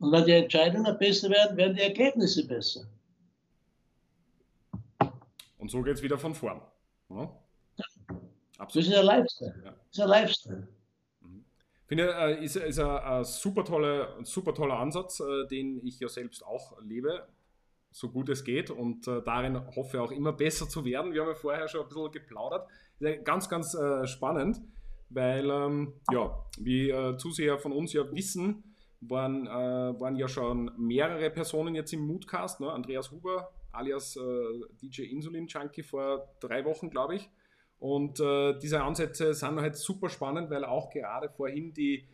Und 0.00 0.10
wenn 0.10 0.24
die 0.24 0.32
Entscheidungen 0.32 0.98
besser 0.98 1.30
werden, 1.30 1.56
werden 1.56 1.76
die 1.76 1.82
Ergebnisse 1.82 2.46
besser. 2.46 2.84
Und 5.58 5.70
so 5.70 5.80
geht 5.82 5.94
es 5.94 6.02
wieder 6.02 6.18
von 6.18 6.34
vorn. 6.34 6.60
Ja? 7.08 7.30
Das 8.58 8.76
ist 8.76 8.92
ein 8.92 9.04
Lifestyle. 9.04 9.62
Ja. 9.64 9.70
Das 9.70 9.78
ist 9.90 10.00
ein 10.00 10.08
Lifestyle. 10.08 10.68
Mhm. 11.20 11.44
Ich 11.82 11.88
finde, 11.88 12.14
äh, 12.14 12.44
ist, 12.44 12.56
ist 12.56 12.78
ein, 12.78 13.24
super, 13.24 13.64
tolle, 13.64 14.08
super 14.24 14.54
toller 14.54 14.78
Ansatz, 14.78 15.20
äh, 15.20 15.46
den 15.48 15.84
ich 15.84 16.00
ja 16.00 16.08
selbst 16.08 16.44
auch 16.44 16.80
lebe, 16.82 17.26
so 17.90 18.08
gut 18.08 18.28
es 18.30 18.44
geht 18.44 18.70
und 18.70 19.06
äh, 19.06 19.20
darin 19.22 19.66
hoffe 19.76 19.98
ich 19.98 20.02
auch 20.02 20.12
immer 20.12 20.32
besser 20.32 20.68
zu 20.68 20.84
werden. 20.84 21.12
Wir 21.12 21.22
haben 21.22 21.28
ja 21.28 21.34
vorher 21.34 21.68
schon 21.68 21.82
ein 21.82 21.88
bisschen 21.88 22.10
geplaudert. 22.10 22.66
Ganz, 23.24 23.48
ganz 23.48 23.76
spannend, 24.04 24.60
weil, 25.10 25.50
ähm, 25.50 25.94
ja, 26.12 26.38
wie 26.56 26.94
Zuseher 27.18 27.58
von 27.58 27.72
uns 27.72 27.92
ja 27.92 28.08
wissen, 28.12 28.62
waren, 29.00 29.46
waren 29.46 30.14
ja 30.14 30.28
schon 30.28 30.70
mehrere 30.78 31.28
Personen 31.30 31.74
jetzt 31.74 31.92
im 31.92 32.06
Moodcast. 32.06 32.60
Ne? 32.60 32.70
Andreas 32.70 33.10
Huber, 33.10 33.50
alias 33.72 34.16
DJ 34.80 35.02
Insulin 35.06 35.48
Junkie, 35.48 35.82
vor 35.82 36.28
drei 36.38 36.64
Wochen, 36.64 36.90
glaube 36.90 37.16
ich 37.16 37.28
und 37.82 38.20
äh, 38.20 38.56
diese 38.60 38.80
Ansätze 38.80 39.34
sind 39.34 39.60
halt 39.60 39.74
super 39.74 40.08
spannend, 40.08 40.50
weil 40.50 40.64
auch 40.64 40.88
gerade 40.90 41.28
vorhin 41.28 41.74
die, 41.74 42.06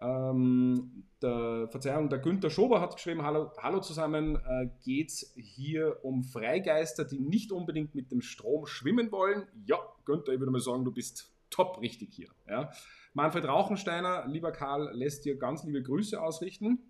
ähm, 0.00 1.04
der, 1.22 1.68
Verzeihung, 1.70 2.08
der 2.08 2.18
Günther 2.18 2.50
Schober 2.50 2.80
hat 2.80 2.96
geschrieben, 2.96 3.22
hallo, 3.22 3.52
hallo 3.56 3.78
zusammen, 3.78 4.34
äh, 4.34 4.68
geht 4.84 5.10
es 5.10 5.32
hier 5.36 6.04
um 6.04 6.24
Freigeister, 6.24 7.04
die 7.04 7.20
nicht 7.20 7.52
unbedingt 7.52 7.94
mit 7.94 8.10
dem 8.10 8.20
Strom 8.20 8.66
schwimmen 8.66 9.12
wollen? 9.12 9.46
Ja, 9.64 9.78
Günther, 10.06 10.32
ich 10.32 10.40
würde 10.40 10.50
mal 10.50 10.60
sagen, 10.60 10.84
du 10.84 10.90
bist 10.90 11.32
top 11.50 11.80
richtig 11.80 12.12
hier. 12.12 12.30
Ja. 12.48 12.72
Manfred 13.14 13.44
Rauchensteiner, 13.44 14.26
lieber 14.26 14.50
Karl, 14.50 14.90
lässt 14.92 15.24
dir 15.24 15.38
ganz 15.38 15.62
liebe 15.62 15.84
Grüße 15.84 16.20
ausrichten. 16.20 16.80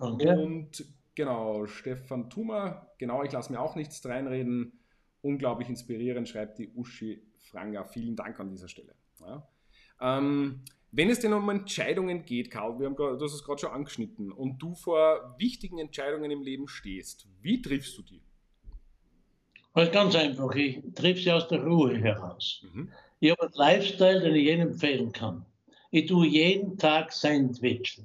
Okay. 0.00 0.28
Und 0.28 0.84
genau, 1.14 1.66
Stefan 1.66 2.30
Thumer, 2.30 2.88
genau, 2.98 3.22
ich 3.22 3.30
lasse 3.30 3.52
mir 3.52 3.60
auch 3.60 3.76
nichts 3.76 4.04
reinreden 4.04 4.81
unglaublich 5.22 5.68
inspirierend, 5.68 6.28
schreibt 6.28 6.58
die 6.58 6.70
Uschi 6.74 7.22
Franga. 7.38 7.84
Vielen 7.84 8.16
Dank 8.16 8.38
an 8.38 8.50
dieser 8.50 8.68
Stelle. 8.68 8.94
Ja. 9.20 9.48
Ähm, 10.00 10.62
wenn 10.90 11.08
es 11.08 11.20
denn 11.20 11.32
um 11.32 11.48
Entscheidungen 11.48 12.24
geht, 12.24 12.50
Karl, 12.50 12.78
wir 12.78 12.86
haben, 12.86 12.96
du 12.96 13.18
hast 13.18 13.32
es 13.32 13.44
gerade 13.44 13.60
schon 13.60 13.70
angeschnitten, 13.70 14.30
und 14.30 14.58
du 14.58 14.74
vor 14.74 15.34
wichtigen 15.38 15.78
Entscheidungen 15.78 16.30
im 16.30 16.42
Leben 16.42 16.68
stehst, 16.68 17.26
wie 17.40 17.62
triffst 17.62 17.96
du 17.96 18.02
die? 18.02 18.20
Also 19.72 19.90
ganz 19.90 20.14
einfach, 20.14 20.54
ich 20.54 20.82
triff 20.94 21.22
sie 21.22 21.32
aus 21.32 21.48
der 21.48 21.64
Ruhe 21.64 21.96
heraus. 21.96 22.66
Mhm. 22.74 22.90
Ich 23.20 23.30
habe 23.30 23.42
einen 23.42 23.54
Lifestyle, 23.54 24.20
den 24.20 24.34
ich 24.34 24.44
jedem 24.44 24.68
empfehlen 24.68 25.12
kann. 25.12 25.46
Ich 25.90 26.06
tue 26.06 26.26
jeden 26.26 26.76
Tag 26.76 27.10
Sandwichen. 27.12 28.04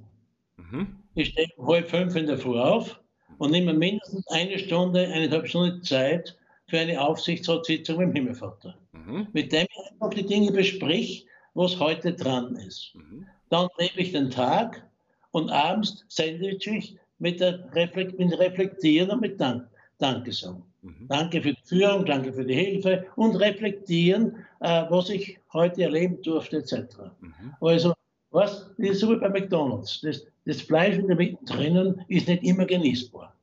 Mhm. 0.55 0.97
Ich 1.15 1.29
stehe 1.29 1.49
um 1.57 1.67
halb 1.67 1.89
fünf 1.89 2.15
in 2.15 2.27
der 2.27 2.37
Früh 2.37 2.57
auf 2.57 3.01
und 3.37 3.51
nehme 3.51 3.73
mindestens 3.73 4.25
eine 4.27 4.57
Stunde, 4.59 5.07
eineinhalb 5.07 5.47
Stunden 5.47 5.83
Zeit, 5.83 6.37
für 6.69 6.79
eine 6.79 7.01
Aufsichtsratssitzung 7.01 7.97
mit 7.97 8.07
dem 8.09 8.15
Himmelvater. 8.15 8.75
Mhm. 8.91 9.27
Mit 9.33 9.51
dem 9.51 9.67
ich 9.69 9.91
einfach 9.91 10.09
die 10.09 10.25
Dinge 10.25 10.51
besprich, 10.51 11.25
was 11.53 11.79
heute 11.79 12.13
dran 12.13 12.55
ist. 12.55 12.93
Mhm. 12.93 13.25
Dann 13.49 13.67
lebe 13.77 14.01
ich 14.01 14.11
den 14.11 14.29
Tag 14.29 14.85
und 15.31 15.49
abends 15.49 16.05
sandwich 16.09 16.67
ich 16.67 16.97
mit, 17.19 17.39
der 17.39 17.73
Reflekt, 17.73 18.19
mit 18.19 18.37
Reflektieren 18.37 19.11
und 19.11 19.21
mit 19.21 19.39
Dank, 19.39 19.67
Danke 19.97 20.31
sagen. 20.31 20.63
Mhm. 20.81 21.07
Danke 21.07 21.41
für 21.41 21.53
die 21.53 21.63
Führung, 21.63 22.05
danke 22.05 22.33
für 22.33 22.45
die 22.45 22.53
Hilfe 22.53 23.05
und 23.15 23.35
reflektieren, 23.37 24.45
äh, 24.59 24.83
was 24.89 25.09
ich 25.09 25.39
heute 25.53 25.83
erleben 25.83 26.21
durfte, 26.21 26.57
etc. 26.57 26.73
Mhm. 27.21 27.53
Also, 27.61 27.93
was, 28.31 28.69
das 28.77 28.89
ist 28.89 28.99
so 28.99 29.11
wie 29.11 29.19
bei 29.19 29.29
McDonalds. 29.29 30.01
Das, 30.01 30.25
das 30.45 30.61
Fleisch 30.61 30.97
in 30.97 31.07
der 31.07 31.15
Mitte 31.15 31.43
drinnen 31.45 32.01
ist 32.09 32.27
nicht 32.27 32.43
immer 32.43 32.65
genießbar. 32.65 33.33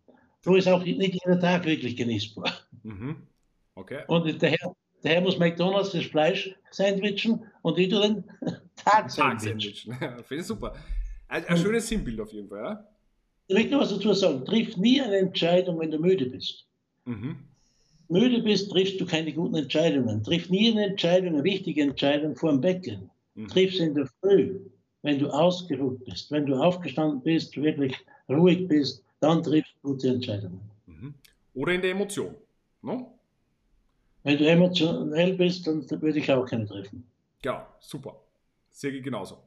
So 0.45 0.57
ist 0.57 0.69
auch 0.69 0.85
nicht 0.85 1.19
jeder 1.25 1.41
Tag 1.41 1.65
wirklich 1.65 1.97
genießbar. 1.97 2.53
Mhm. 2.83 3.17
Okay. 3.77 4.03
Und 4.09 4.43
daher, 4.43 4.75
daher 5.03 5.21
muss 5.23 5.39
McDonalds 5.39 5.93
das 5.93 6.05
Fleisch 6.05 6.55
sandwichen 6.71 7.43
und 7.63 7.79
ich 7.79 7.89
tue 7.89 8.03
den 8.03 8.25
Tag 8.77 9.11
sandwichen. 9.11 9.95
Finde 10.25 10.43
ich 10.43 10.47
super. 10.47 10.75
Ein, 11.29 11.47
ein 11.47 11.57
schönes 11.57 11.89
Sinnbild 11.89 12.21
auf 12.21 12.31
jeden 12.33 12.49
Fall, 12.49 12.59
ja? 12.59 12.87
Ich 13.47 13.55
möchte 13.55 13.73
noch 13.73 13.81
was 13.81 13.89
dazu 13.89 14.13
sagen. 14.13 14.45
Triff 14.45 14.77
nie 14.77 15.01
eine 15.01 15.17
Entscheidung, 15.17 15.81
wenn 15.81 15.91
du 15.91 15.99
müde 15.99 16.27
bist. 16.27 16.67
Mhm. 17.07 17.37
Müde 18.09 18.43
bist, 18.43 18.71
triffst 18.71 19.01
du 19.01 19.07
keine 19.07 19.33
guten 19.33 19.57
Entscheidungen. 19.57 20.23
Triff 20.23 20.51
nie 20.51 20.73
eine 20.73 20.87
Entscheidung, 20.89 21.35
eine 21.35 21.45
wichtige 21.45 21.83
Entscheidung 21.83 22.37
vor 22.37 22.51
dem 22.51 22.61
Becken. 22.61 23.11
Mhm. 23.35 23.49
Triff 23.49 23.75
sie 23.75 23.85
in 23.85 23.95
der 23.95 24.09
Früh, 24.21 24.61
wenn 25.01 25.19
du 25.19 25.31
ausgeruht 25.31 26.05
bist, 26.05 26.31
wenn 26.31 26.45
du 26.45 26.55
aufgestanden 26.57 27.23
bist, 27.23 27.57
wirklich 27.57 27.97
ruhig 28.29 28.69
bist, 28.69 29.03
dann 29.25 29.43
triffst 29.43 29.75
du 29.83 29.93
gute 29.93 30.09
Entscheidungen. 30.09 30.61
Mhm. 30.87 31.15
Oder 31.55 31.73
in 31.73 31.83
der 31.83 31.91
Emotion. 31.93 32.35
No? 32.83 33.19
Wenn 34.23 34.39
du 34.39 34.49
emotionell 34.49 35.35
bist, 35.35 35.67
dann 35.67 35.89
würde 35.91 36.19
ich 36.19 36.31
auch 36.31 36.47
keine 36.47 36.67
treffen. 36.67 37.07
Ja, 37.45 37.67
super. 37.81 38.21
Sehe 38.71 38.91
ich 38.91 39.03
genauso. 39.03 39.39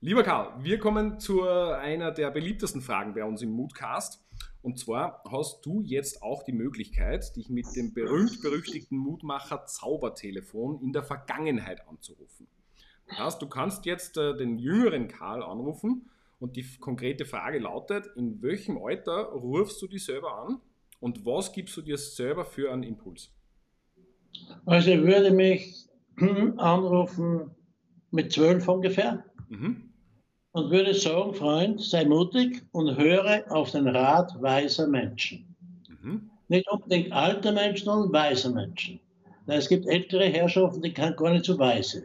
Lieber 0.00 0.22
Karl, 0.22 0.52
wir 0.62 0.78
kommen 0.78 1.18
zu 1.18 1.48
einer 1.48 2.10
der 2.10 2.30
beliebtesten 2.30 2.82
Fragen 2.82 3.14
bei 3.14 3.24
uns 3.24 3.42
im 3.42 3.50
Moodcast. 3.50 4.22
Und 4.60 4.78
zwar 4.78 5.22
hast 5.30 5.64
du 5.64 5.82
jetzt 5.82 6.22
auch 6.22 6.42
die 6.42 6.52
Möglichkeit, 6.52 7.36
dich 7.36 7.48
mit 7.48 7.66
dem 7.76 7.94
berühmt-berüchtigten 7.94 8.98
Mutmacher 8.98 9.66
Zaubertelefon 9.66 10.80
in 10.80 10.92
der 10.92 11.04
Vergangenheit 11.04 11.86
anzurufen. 11.88 12.46
Das 13.08 13.18
heißt, 13.18 13.42
du 13.42 13.48
kannst 13.48 13.86
jetzt 13.86 14.16
äh, 14.16 14.36
den 14.36 14.58
jüngeren 14.58 15.08
Karl 15.08 15.42
anrufen 15.42 16.10
und 16.38 16.56
die 16.56 16.64
konkrete 16.80 17.24
Frage 17.24 17.58
lautet, 17.58 18.06
in 18.16 18.42
welchem 18.42 18.78
Alter 18.78 19.24
rufst 19.32 19.80
du 19.82 19.86
dich 19.86 20.04
selber 20.04 20.38
an 20.38 20.60
und 21.00 21.24
was 21.26 21.52
gibst 21.52 21.76
du 21.76 21.82
dir 21.82 21.98
selber 21.98 22.44
für 22.44 22.72
einen 22.72 22.82
Impuls? 22.82 23.30
Also 24.66 24.90
ich 24.90 25.02
würde 25.02 25.30
mich 25.30 25.86
anrufen 26.56 27.50
mit 28.10 28.32
zwölf 28.32 28.68
ungefähr 28.68 29.24
mhm. 29.48 29.90
und 30.52 30.70
würde 30.70 30.94
sagen, 30.94 31.34
Freund, 31.34 31.80
sei 31.80 32.04
mutig 32.04 32.62
und 32.72 32.96
höre 32.96 33.44
auf 33.50 33.72
den 33.72 33.88
Rat 33.88 34.40
weiser 34.40 34.86
Menschen. 34.86 35.54
Mhm. 35.88 36.30
Nicht 36.48 36.70
unbedingt 36.70 37.12
alter 37.12 37.52
Menschen, 37.52 37.86
sondern 37.86 38.12
weiser 38.12 38.52
Menschen. 38.52 39.00
Es 39.46 39.68
gibt 39.68 39.86
ältere 39.86 40.26
Herrschaften, 40.26 40.80
die 40.80 40.94
kann 40.94 41.16
gar 41.16 41.32
nicht 41.32 41.44
so 41.44 41.58
weise. 41.58 42.04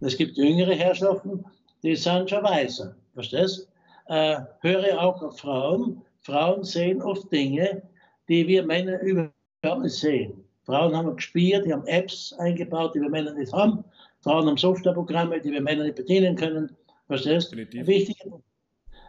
Es 0.00 0.16
gibt 0.16 0.36
jüngere 0.36 0.74
Herrschaften, 0.74 1.44
die 1.82 1.96
sind 1.96 2.30
schon 2.30 2.42
weiser. 2.42 2.96
Verstehst? 3.14 3.68
Äh, 4.06 4.40
höre 4.60 5.00
auch 5.00 5.22
auf 5.22 5.38
Frauen. 5.38 6.02
Frauen 6.20 6.64
sehen 6.64 7.02
oft 7.02 7.30
Dinge, 7.32 7.82
die 8.28 8.46
wir 8.46 8.64
Männer 8.64 9.00
überhaupt 9.00 9.82
nicht 9.82 9.94
sehen. 9.94 10.44
Frauen 10.64 10.96
haben 10.96 11.16
gespielt, 11.16 11.66
die 11.66 11.72
haben 11.72 11.86
Apps 11.86 12.32
eingebaut, 12.38 12.94
die 12.94 13.00
wir 13.00 13.10
Männer 13.10 13.34
nicht 13.34 13.52
haben. 13.52 13.84
Frauen 14.20 14.46
haben 14.46 14.56
Softwareprogramme, 14.56 15.40
die 15.40 15.52
wir 15.52 15.60
Männer 15.60 15.84
nicht 15.84 15.96
bedienen 15.96 16.36
können. 16.36 16.74
Verstehst? 17.06 17.52
Definitiv. 17.52 17.86
Wichtig, 17.86 18.16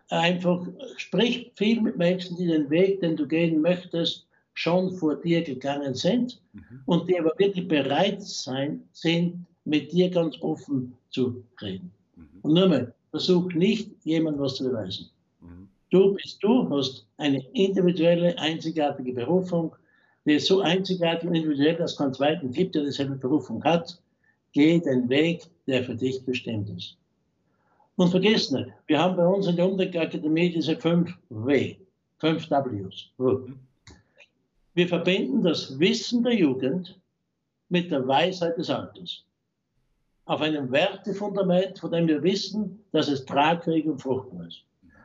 einfach 0.10 0.68
sprich 0.98 1.52
viel 1.56 1.82
mit 1.82 1.98
Menschen, 1.98 2.36
die 2.38 2.48
den 2.48 2.70
Weg, 2.70 3.00
den 3.00 3.16
du 3.16 3.28
gehen 3.28 3.62
möchtest, 3.62 4.28
schon 4.54 4.92
vor 4.96 5.16
dir 5.16 5.44
gegangen 5.44 5.96
sind 5.96 6.42
mhm. 6.54 6.82
und 6.86 7.10
die 7.10 7.20
aber 7.20 7.34
wirklich 7.38 7.68
bereit 7.68 8.22
sein, 8.22 8.84
sind, 8.94 9.46
mit 9.66 9.92
dir 9.92 10.10
ganz 10.10 10.40
offen 10.42 10.96
zu 11.10 11.44
reden. 11.62 11.92
Mhm. 12.16 12.28
Und 12.42 12.54
nur 12.54 12.68
mal, 12.68 12.94
versuch 13.16 13.54
nicht, 13.54 13.92
jemandem 14.04 14.42
was 14.44 14.56
zu 14.56 14.66
beweisen. 14.66 15.10
Du 15.90 16.16
bist 16.16 16.44
du, 16.44 16.70
hast 16.70 17.06
eine 17.18 17.42
individuelle, 17.54 18.38
einzigartige 18.38 19.14
Berufung, 19.14 19.74
die 20.26 20.34
ist 20.34 20.48
so 20.48 20.60
einzigartig 20.60 21.30
und 21.30 21.36
individuell, 21.36 21.78
dass 21.78 21.96
kein 21.96 22.14
zweiten 22.14 22.52
gibt, 22.52 22.76
der 22.76 22.84
dieselbe 22.84 23.16
Berufung 23.16 23.64
hat. 23.64 23.98
Geh 24.52 24.80
den 24.80 25.08
Weg, 25.08 25.44
der 25.66 25.84
für 25.86 25.96
dich 25.96 26.26
bestimmt 26.26 26.70
ist. 26.76 26.98
Und 27.96 28.10
vergiss 28.10 28.52
nicht, 28.52 28.70
wir 28.88 29.00
haben 29.00 29.16
bei 29.16 29.26
uns 29.26 29.48
in 29.48 29.56
der 29.56 29.70
Umdeck-Akademie 29.70 30.52
diese 30.52 30.76
fünf 30.76 31.14
W, 31.30 31.76
fünf 32.18 32.50
Ws. 32.50 33.12
Wir 34.74 34.88
verbinden 34.90 35.42
das 35.42 35.80
Wissen 35.80 36.22
der 36.24 36.34
Jugend 36.34 37.00
mit 37.70 37.92
der 37.92 38.06
Weisheit 38.06 38.58
des 38.58 38.70
Alters. 38.70 39.24
Auf 40.26 40.42
einem 40.42 40.72
Wertefundament, 40.72 41.80
von 41.80 41.92
dem 41.92 42.08
wir 42.08 42.24
wissen, 42.24 42.84
dass 42.92 43.08
es 43.08 43.26
tragfähig 43.26 43.86
und 43.86 44.02
fruchtbar 44.02 44.48
ist. 44.48 44.64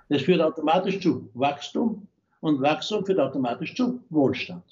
Das 0.09 0.22
führt 0.22 0.40
automatisch 0.40 1.00
zu 1.00 1.28
Wachstum 1.35 2.06
und 2.40 2.61
Wachstum 2.61 3.04
führt 3.04 3.20
automatisch 3.20 3.74
zu 3.74 4.00
Wohlstand. 4.11 4.64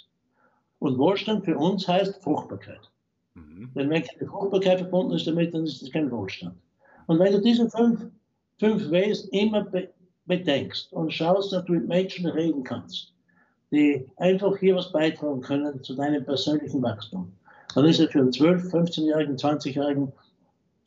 Und 0.78 0.98
Wohlstand 0.98 1.44
für 1.44 1.56
uns 1.56 1.86
heißt 1.86 2.22
Fruchtbarkeit. 2.22 2.90
Mhm. 3.34 3.70
Denn 3.74 3.90
wenn 3.90 4.02
keine 4.02 4.28
Fruchtbarkeit 4.28 4.80
verbunden 4.80 5.12
ist 5.14 5.26
damit, 5.26 5.54
dann 5.54 5.64
ist 5.64 5.82
das 5.82 5.90
kein 5.90 6.10
Wohlstand. 6.10 6.56
Und 7.06 7.18
wenn 7.18 7.32
du 7.32 7.40
diese 7.40 7.68
fünf, 7.70 8.06
fünf 8.58 8.90
Ways 8.90 9.28
immer 9.32 9.62
be 9.64 9.88
bedenkst 10.26 10.92
und 10.92 11.10
schaust, 11.10 11.54
dass 11.54 11.64
du 11.64 11.72
mit 11.72 11.88
Menschen 11.88 12.26
reden 12.26 12.62
kannst, 12.62 13.14
die 13.70 14.06
einfach 14.18 14.58
hier 14.58 14.76
was 14.76 14.92
beitragen 14.92 15.40
können 15.40 15.82
zu 15.82 15.94
deinem 15.94 16.22
persönlichen 16.22 16.82
Wachstum, 16.82 17.32
dann 17.74 17.86
ist 17.86 17.98
es 17.98 18.10
für 18.10 18.18
einen 18.18 18.30
12-, 18.30 18.70
15-Jährigen, 18.70 19.36
20-Jährigen, 19.36 20.12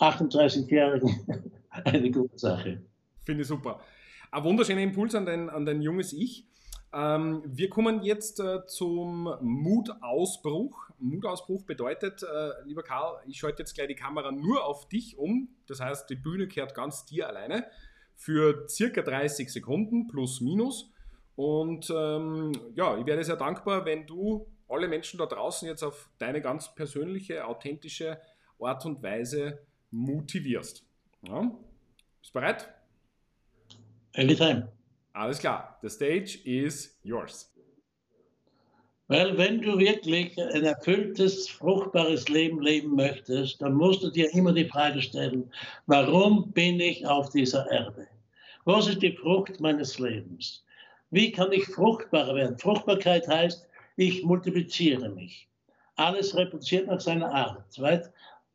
38-Jährigen 0.02 1.52
eine 1.70 2.12
gute 2.12 2.38
Sache. 2.38 2.82
Finde 3.24 3.44
ich 3.44 3.48
super. 3.48 3.80
Ein 4.32 4.44
wunderschöner 4.44 4.82
Impuls 4.82 5.14
an 5.14 5.26
dein, 5.26 5.50
an 5.50 5.66
dein 5.66 5.82
junges 5.82 6.12
Ich. 6.12 6.48
Ähm, 6.94 7.44
wir 7.46 7.70
kommen 7.70 8.02
jetzt 8.02 8.40
äh, 8.40 8.66
zum 8.66 9.34
Mutausbruch. 9.42 10.90
Mutausbruch 11.00 11.64
bedeutet, 11.64 12.24
äh, 12.24 12.50
lieber 12.66 12.84
Karl, 12.84 13.22
ich 13.28 13.38
schalte 13.38 13.62
jetzt 13.62 13.76
gleich 13.76 13.88
die 13.88 13.96
Kamera 13.96 14.32
nur 14.32 14.66
auf 14.66 14.90
dich 14.90 15.18
um. 15.18 15.50
Das 15.68 15.80
heißt, 15.80 16.10
die 16.10 16.16
Bühne 16.16 16.48
kehrt 16.48 16.74
ganz 16.74 17.06
dir 17.06 17.30
alleine 17.30 17.66
für 18.16 18.68
circa 18.68 19.02
30 19.02 19.52
Sekunden 19.52 20.08
plus 20.08 20.42
minus. 20.42 20.92
Und 21.36 21.90
ähm, 21.96 22.52
ja, 22.74 22.98
ich 22.98 23.06
wäre 23.06 23.24
sehr 23.24 23.38
dankbar, 23.38 23.86
wenn 23.86 24.06
du 24.06 24.48
alle 24.68 24.88
Menschen 24.88 25.18
da 25.18 25.26
draußen 25.26 25.68
jetzt 25.68 25.84
auf 25.84 26.10
deine 26.18 26.42
ganz 26.42 26.74
persönliche, 26.74 27.46
authentische 27.46 28.20
Art 28.60 28.86
und 28.86 29.02
Weise 29.02 29.60
motivierst. 29.92 30.84
Ja? 31.28 31.42
Bist 32.20 32.34
du 32.34 32.40
bereit? 32.40 32.70
Anytime. 34.16 34.72
Alles 35.14 35.40
klar, 35.40 35.78
the 35.82 35.90
stage 35.90 36.40
is 36.46 36.98
yours. 37.04 37.52
Weil 39.08 39.38
wenn 39.38 39.62
du 39.62 39.78
wirklich 39.78 40.40
ein 40.42 40.64
erfülltes, 40.64 41.50
fruchtbares 41.50 42.30
Leben 42.30 42.62
leben 42.62 42.96
möchtest, 42.96 43.62
dann 43.62 43.74
musst 43.74 44.04
du 44.04 44.10
dir 44.10 44.34
immer 44.34 44.54
die 44.54 44.70
Frage 44.70 45.02
stellen, 45.02 45.52
warum 45.86 46.50
bin 46.54 46.80
ich 46.80 47.06
auf 47.06 47.30
dieser 47.30 47.70
Erde? 47.70 48.08
Was 48.64 48.88
ist 48.88 49.02
die 49.02 49.12
Frucht 49.12 49.60
meines 49.60 50.00
Lebens? 50.00 50.64
Wie 51.10 51.30
kann 51.30 51.52
ich 51.52 51.66
fruchtbarer 51.66 52.36
werden? 52.36 52.58
Fruchtbarkeit 52.58 53.28
heißt, 53.28 53.68
ich 53.98 54.24
multipliziere 54.24 55.10
mich. 55.10 55.50
Alles 55.98 56.34
repliziert 56.36 56.88
nach 56.88 57.02
seiner 57.02 57.34
Art. 57.34 57.66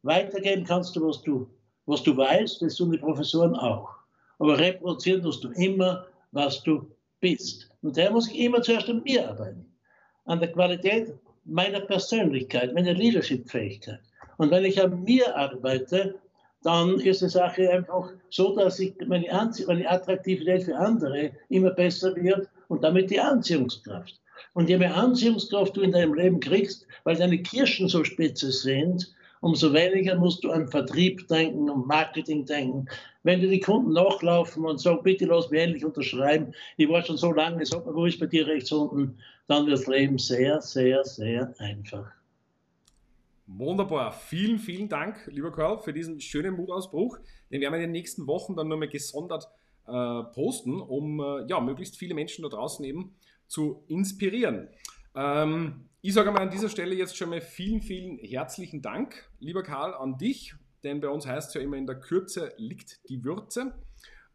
Weitergeben 0.07 0.65
kannst 0.65 0.97
du, 0.97 1.07
was 1.07 1.23
du, 1.23 1.49
was 1.87 2.03
du 2.03 2.17
weißt, 2.17 2.63
das 2.63 2.77
tun 2.77 2.93
die 2.93 2.99
Professoren 2.99 3.55
auch. 3.55 3.91
Aber 4.39 4.59
reproduzieren 4.59 5.23
musst 5.23 5.45
du 5.45 5.51
immer, 5.51 6.07
was 6.33 6.63
du 6.63 6.91
bist. 7.21 7.69
Und 7.83 7.97
daher 7.97 8.11
muss 8.11 8.29
ich 8.29 8.39
immer 8.39 8.63
zuerst 8.63 8.89
an 8.89 9.03
mir 9.03 9.29
arbeiten. 9.29 9.67
An 10.25 10.41
der 10.41 10.53
Qualität 10.53 11.15
meiner 11.45 11.81
Persönlichkeit, 11.81 12.75
meiner 12.75 12.95
Leadership-Fähigkeit. 12.95 14.01
Und 14.37 14.51
wenn 14.51 14.65
ich 14.65 14.81
an 14.83 15.03
mir 15.05 15.37
arbeite, 15.37 16.17
dann 16.63 16.99
ist 17.01 17.23
die 17.23 17.29
Sache 17.29 17.71
einfach 17.71 18.11
so, 18.31 18.57
dass 18.57 18.81
ich 18.81 18.95
meine, 19.07 19.27
meine 19.67 19.91
Attraktivität 19.91 20.65
für 20.65 20.77
andere 20.77 21.31
immer 21.49 21.71
besser 21.71 22.15
wird 22.17 22.49
und 22.69 22.83
damit 22.83 23.11
die 23.11 23.21
Anziehungskraft. 23.21 24.21
Und 24.53 24.69
je 24.69 24.79
mehr 24.79 24.97
Anziehungskraft 24.97 25.77
du 25.77 25.83
in 25.83 25.93
deinem 25.93 26.15
Leben 26.15 26.41
kriegst, 26.41 26.87
weil 27.05 27.17
deine 27.17 27.39
Kirschen 27.39 27.89
so 27.89 28.05
spitze 28.05 28.51
sind, 28.51 29.15
umso 29.47 29.73
weniger 29.73 30.17
musst 30.17 30.43
du 30.43 30.51
an 30.51 30.67
Vertrieb 30.67 31.29
denken, 31.29 31.71
um 31.71 31.87
Marketing 31.87 32.45
denken. 32.45 32.87
Wenn 33.23 33.41
dir 33.41 33.49
die 33.49 33.61
Kunden 33.61 33.93
nachlaufen 33.93 34.65
und 34.65 34.81
sagen, 34.81 35.05
bitte 35.05 35.27
lass 35.27 35.51
mich 35.51 35.61
endlich 35.61 35.85
unterschreiben, 35.85 36.53
ich 36.77 36.89
war 36.89 37.03
schon 37.05 37.17
so 37.17 37.33
lange, 37.33 37.65
sag 37.65 37.87
mal, 37.87 37.95
wo 37.95 38.07
ist 38.07 38.19
bei 38.19 38.27
dir 38.27 38.47
rechts 38.47 38.73
unten, 38.73 39.19
dann 39.47 39.67
wird 39.67 39.79
das 39.79 39.87
Leben 39.87 40.19
sehr, 40.19 40.61
sehr, 40.61 41.05
sehr 41.05 41.55
einfach. 41.59 42.11
Wunderbar. 43.47 44.11
Vielen, 44.11 44.59
vielen 44.59 44.89
Dank, 44.89 45.29
lieber 45.29 45.53
Karl, 45.53 45.79
für 45.79 45.93
diesen 45.93 46.21
schönen 46.21 46.57
Mutausbruch. 46.57 47.19
Den 47.53 47.61
werden 47.61 47.73
wir 47.73 47.79
in 47.79 47.83
den 47.83 47.93
nächsten 47.93 48.27
Wochen 48.27 48.57
dann 48.57 48.67
nochmal 48.67 48.89
gesondert 48.89 49.49
äh, 49.87 50.23
posten, 50.35 50.81
um 50.81 51.21
äh, 51.21 51.47
ja, 51.47 51.61
möglichst 51.61 51.97
viele 51.97 52.15
Menschen 52.15 52.43
da 52.43 52.49
draußen 52.49 52.85
eben 52.85 53.15
zu 53.47 53.85
inspirieren. 53.87 54.69
Ähm, 55.15 55.89
ich 56.07 56.15
sage 56.15 56.31
mal 56.31 56.43
an 56.43 56.51
dieser 56.51 56.69
Stelle 56.69 56.95
jetzt 56.95 57.17
schon 57.17 57.31
mal 57.31 57.41
vielen, 57.41 57.81
vielen 57.81 58.19
herzlichen 58.19 58.81
Dank, 58.81 59.29
lieber 59.41 59.65
Karl, 59.65 59.93
an 59.93 60.17
dich, 60.17 60.55
denn 60.85 61.01
bei 61.01 61.09
uns 61.09 61.27
heißt 61.27 61.49
es 61.49 61.55
ja 61.55 61.61
immer, 61.61 61.79
in 61.79 61.87
der 61.89 61.99
Kürze 61.99 62.53
liegt 62.59 63.01
die 63.09 63.25
Würze. 63.25 63.75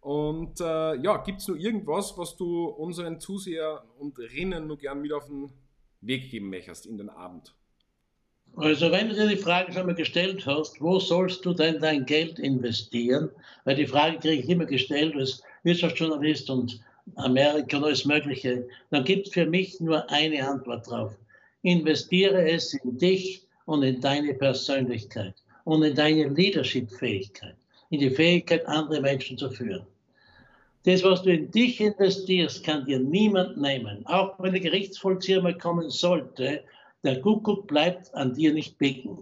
Und 0.01 0.59
äh, 0.59 0.95
ja, 0.95 1.15
gibt 1.23 1.39
es 1.39 1.47
nur 1.47 1.55
irgendwas, 1.55 2.17
was 2.17 2.35
du 2.35 2.65
unseren 2.65 3.21
Zuseher 3.21 3.85
und 3.97 4.19
Rinnen 4.19 4.67
nur 4.67 4.79
gern 4.79 5.01
mit 5.01 5.13
auf 5.13 5.27
den 5.27 5.49
Weg 6.01 6.29
geben 6.29 6.49
möchtest 6.49 6.87
in 6.87 6.97
den 6.97 7.07
Abend? 7.07 7.55
Also 8.57 8.91
wenn 8.91 9.07
du 9.07 9.15
dir 9.15 9.29
die 9.29 9.37
Frage 9.37 9.71
schon 9.71 9.85
mal 9.85 9.95
gestellt 9.95 10.45
hast, 10.45 10.81
wo 10.81 10.99
sollst 10.99 11.45
du 11.45 11.53
denn 11.53 11.79
dein 11.79 12.05
Geld 12.05 12.37
investieren? 12.37 13.29
Weil 13.63 13.77
die 13.77 13.87
Frage 13.87 14.17
kriege 14.17 14.43
ich 14.43 14.49
immer 14.49 14.65
gestellt 14.65 15.15
als 15.15 15.41
Wirtschaftsjournalist 15.63 16.49
und 16.49 16.81
Amerika 17.15 17.77
und 17.77 17.85
alles 17.85 18.03
Mögliche. 18.03 18.67
Dann 18.89 19.05
gibt 19.05 19.27
es 19.27 19.33
für 19.33 19.45
mich 19.45 19.79
nur 19.79 20.09
eine 20.09 20.45
Antwort 20.45 20.89
drauf. 20.89 21.15
Investiere 21.63 22.49
es 22.49 22.73
in 22.73 22.97
dich 22.97 23.43
und 23.65 23.83
in 23.83 24.01
deine 24.01 24.33
Persönlichkeit 24.33 25.35
und 25.65 25.83
in 25.83 25.95
deine 25.95 26.27
Leadership-Fähigkeit, 26.29 27.55
in 27.89 27.99
die 27.99 28.09
Fähigkeit, 28.09 28.65
andere 28.67 29.01
Menschen 29.01 29.37
zu 29.37 29.49
führen. 29.49 29.85
Das, 30.83 31.03
was 31.03 31.21
du 31.21 31.31
in 31.31 31.51
dich 31.51 31.79
investierst, 31.79 32.63
kann 32.63 32.85
dir 32.85 32.99
niemand 32.99 33.57
nehmen. 33.57 34.03
Auch 34.07 34.39
wenn 34.39 34.53
der 34.53 34.61
Gerichtsvollzieher 34.61 35.41
mal 35.41 35.57
kommen 35.57 35.91
sollte, 35.91 36.63
der 37.03 37.21
Kuckuck 37.21 37.67
bleibt 37.67 38.13
an 38.15 38.33
dir 38.33 38.53
nicht 38.53 38.77
bicken. 38.79 39.17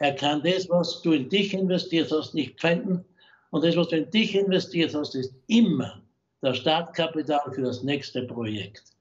Er 0.00 0.14
kann 0.14 0.42
das, 0.42 0.68
was 0.68 1.02
du 1.02 1.12
in 1.12 1.28
dich 1.28 1.54
investiert 1.54 2.10
hast, 2.10 2.34
nicht 2.34 2.60
finden. 2.60 3.04
Und 3.50 3.64
das, 3.64 3.76
was 3.76 3.88
du 3.88 3.96
in 3.98 4.10
dich 4.10 4.34
investiert 4.34 4.94
hast, 4.94 5.14
ist 5.14 5.32
immer 5.46 6.02
das 6.40 6.58
Startkapital 6.58 7.52
für 7.52 7.62
das 7.62 7.84
nächste 7.84 8.22
Projekt. 8.22 8.93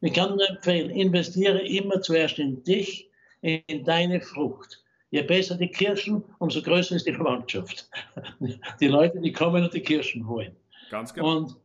Ich 0.00 0.12
kann 0.12 0.36
nur 0.36 0.48
empfehlen, 0.48 0.90
investiere 0.90 1.60
immer 1.60 2.00
zuerst 2.00 2.38
in 2.38 2.62
dich, 2.62 3.10
in 3.40 3.84
deine 3.84 4.20
Frucht. 4.20 4.82
Je 5.10 5.22
besser 5.22 5.56
die 5.56 5.68
Kirschen, 5.68 6.22
umso 6.38 6.60
größer 6.62 6.96
ist 6.96 7.06
die 7.06 7.14
Verwandtschaft. 7.14 7.88
Die 8.80 8.88
Leute, 8.88 9.20
die 9.20 9.32
kommen 9.32 9.64
und 9.64 9.72
die 9.72 9.80
Kirschen 9.80 10.28
holen. 10.28 10.54
Ganz 10.90 11.14
genau. 11.14 11.38
Und 11.38 11.56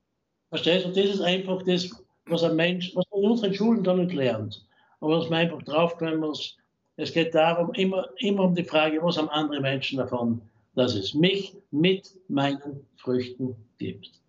verstehst 0.50 0.86
du, 0.86 0.90
das 0.90 1.16
ist 1.16 1.22
einfach 1.22 1.62
das, 1.64 1.90
was 2.28 2.44
ein 2.44 2.56
Mensch, 2.56 2.96
was 2.96 3.06
man 3.12 3.22
in 3.22 3.32
unseren 3.32 3.54
Schulen 3.54 3.84
gar 3.84 3.98
nicht 3.98 4.14
lernt. 4.14 4.66
Aber 5.02 5.20
was 5.20 5.30
man 5.30 5.40
einfach 5.40 5.62
draufkommen 5.64 6.22
muss, 6.22 6.58
es 6.96 7.12
geht 7.12 7.36
darum, 7.36 7.74
immer, 7.74 8.08
immer 8.18 8.44
um 8.44 8.56
die 8.56 8.64
Frage, 8.64 9.02
was 9.02 9.18
haben 9.18 9.30
andere 9.30 9.60
Menschen 9.60 9.98
davon, 9.98 10.42
dass 10.76 10.96
es 10.96 11.14
mich 11.14 11.56
mit 11.72 12.10
meinen 12.30 12.86
Früchten 12.96 13.56
gibt. 13.78 14.23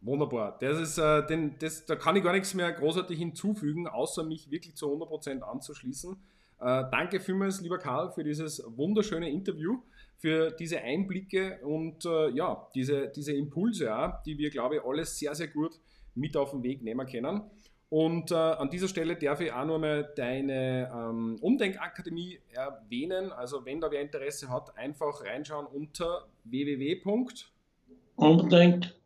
Wunderbar. 0.00 0.56
Das 0.60 0.78
ist, 0.78 0.98
äh, 0.98 1.26
den, 1.26 1.56
das, 1.58 1.84
da 1.84 1.96
kann 1.96 2.14
ich 2.14 2.22
gar 2.22 2.32
nichts 2.32 2.54
mehr 2.54 2.70
großartig 2.72 3.18
hinzufügen, 3.18 3.88
außer 3.88 4.22
mich 4.22 4.48
wirklich 4.50 4.76
zu 4.76 4.86
100% 4.86 5.40
anzuschließen. 5.40 6.16
Äh, 6.60 6.84
danke 6.90 7.20
vielmals, 7.20 7.60
lieber 7.60 7.78
Karl, 7.78 8.12
für 8.12 8.22
dieses 8.22 8.62
wunderschöne 8.66 9.28
Interview, 9.30 9.82
für 10.16 10.52
diese 10.52 10.80
Einblicke 10.80 11.58
und 11.64 12.04
äh, 12.04 12.30
ja, 12.30 12.68
diese, 12.74 13.08
diese 13.08 13.32
Impulse, 13.32 13.86
ja, 13.86 14.22
die 14.24 14.38
wir, 14.38 14.50
glaube 14.50 14.76
ich, 14.76 14.84
alles 14.84 15.18
sehr, 15.18 15.34
sehr 15.34 15.48
gut 15.48 15.80
mit 16.14 16.36
auf 16.36 16.52
den 16.52 16.62
Weg 16.62 16.82
nehmen 16.82 17.06
können. 17.06 17.42
Und 17.90 18.30
äh, 18.30 18.34
an 18.34 18.70
dieser 18.70 18.86
Stelle 18.86 19.16
darf 19.16 19.40
ich 19.40 19.52
auch 19.52 19.64
noch 19.64 19.78
mal 19.78 20.12
deine 20.14 20.92
ähm, 20.92 21.38
Umdenkakademie 21.40 22.38
erwähnen. 22.52 23.32
Also 23.32 23.64
wenn 23.64 23.80
da 23.80 23.90
wer 23.90 24.02
Interesse 24.02 24.50
hat, 24.50 24.76
einfach 24.76 25.24
reinschauen 25.24 25.66
unter 25.66 26.28
www.umdenk 26.44 28.97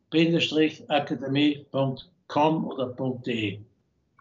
akademie.com 0.89 2.67
oder 2.67 2.95
.de. 3.25 3.61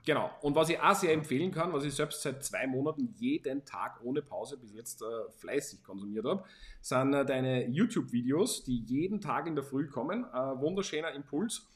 Genau. 0.06 0.32
Und 0.42 0.56
was 0.56 0.70
ich 0.70 0.80
auch 0.80 0.96
sehr 0.96 1.14
empfehlen 1.14 1.52
kann, 1.52 1.72
was 1.74 1.84
ich 1.84 1.94
selbst 1.94 2.24
seit 2.24 2.44
zwei 2.44 2.66
Monaten 2.66 3.14
jeden 3.18 3.64
Tag 3.66 4.00
ohne 4.04 4.22
Pause 4.22 4.58
bis 4.58 4.74
jetzt 4.74 5.02
äh, 5.02 5.06
fleißig 5.38 5.84
konsumiert 5.84 6.26
habe, 6.26 6.44
sind 6.82 7.14
äh, 7.14 7.24
deine 7.24 7.68
YouTube-Videos, 7.68 8.64
die 8.64 8.80
jeden 8.80 9.22
Tag 9.22 9.46
in 9.48 9.54
der 9.56 9.64
Früh 9.64 9.88
kommen. 9.88 10.26
Ein 10.26 10.60
wunderschöner 10.60 11.12
Impuls. 11.12 11.68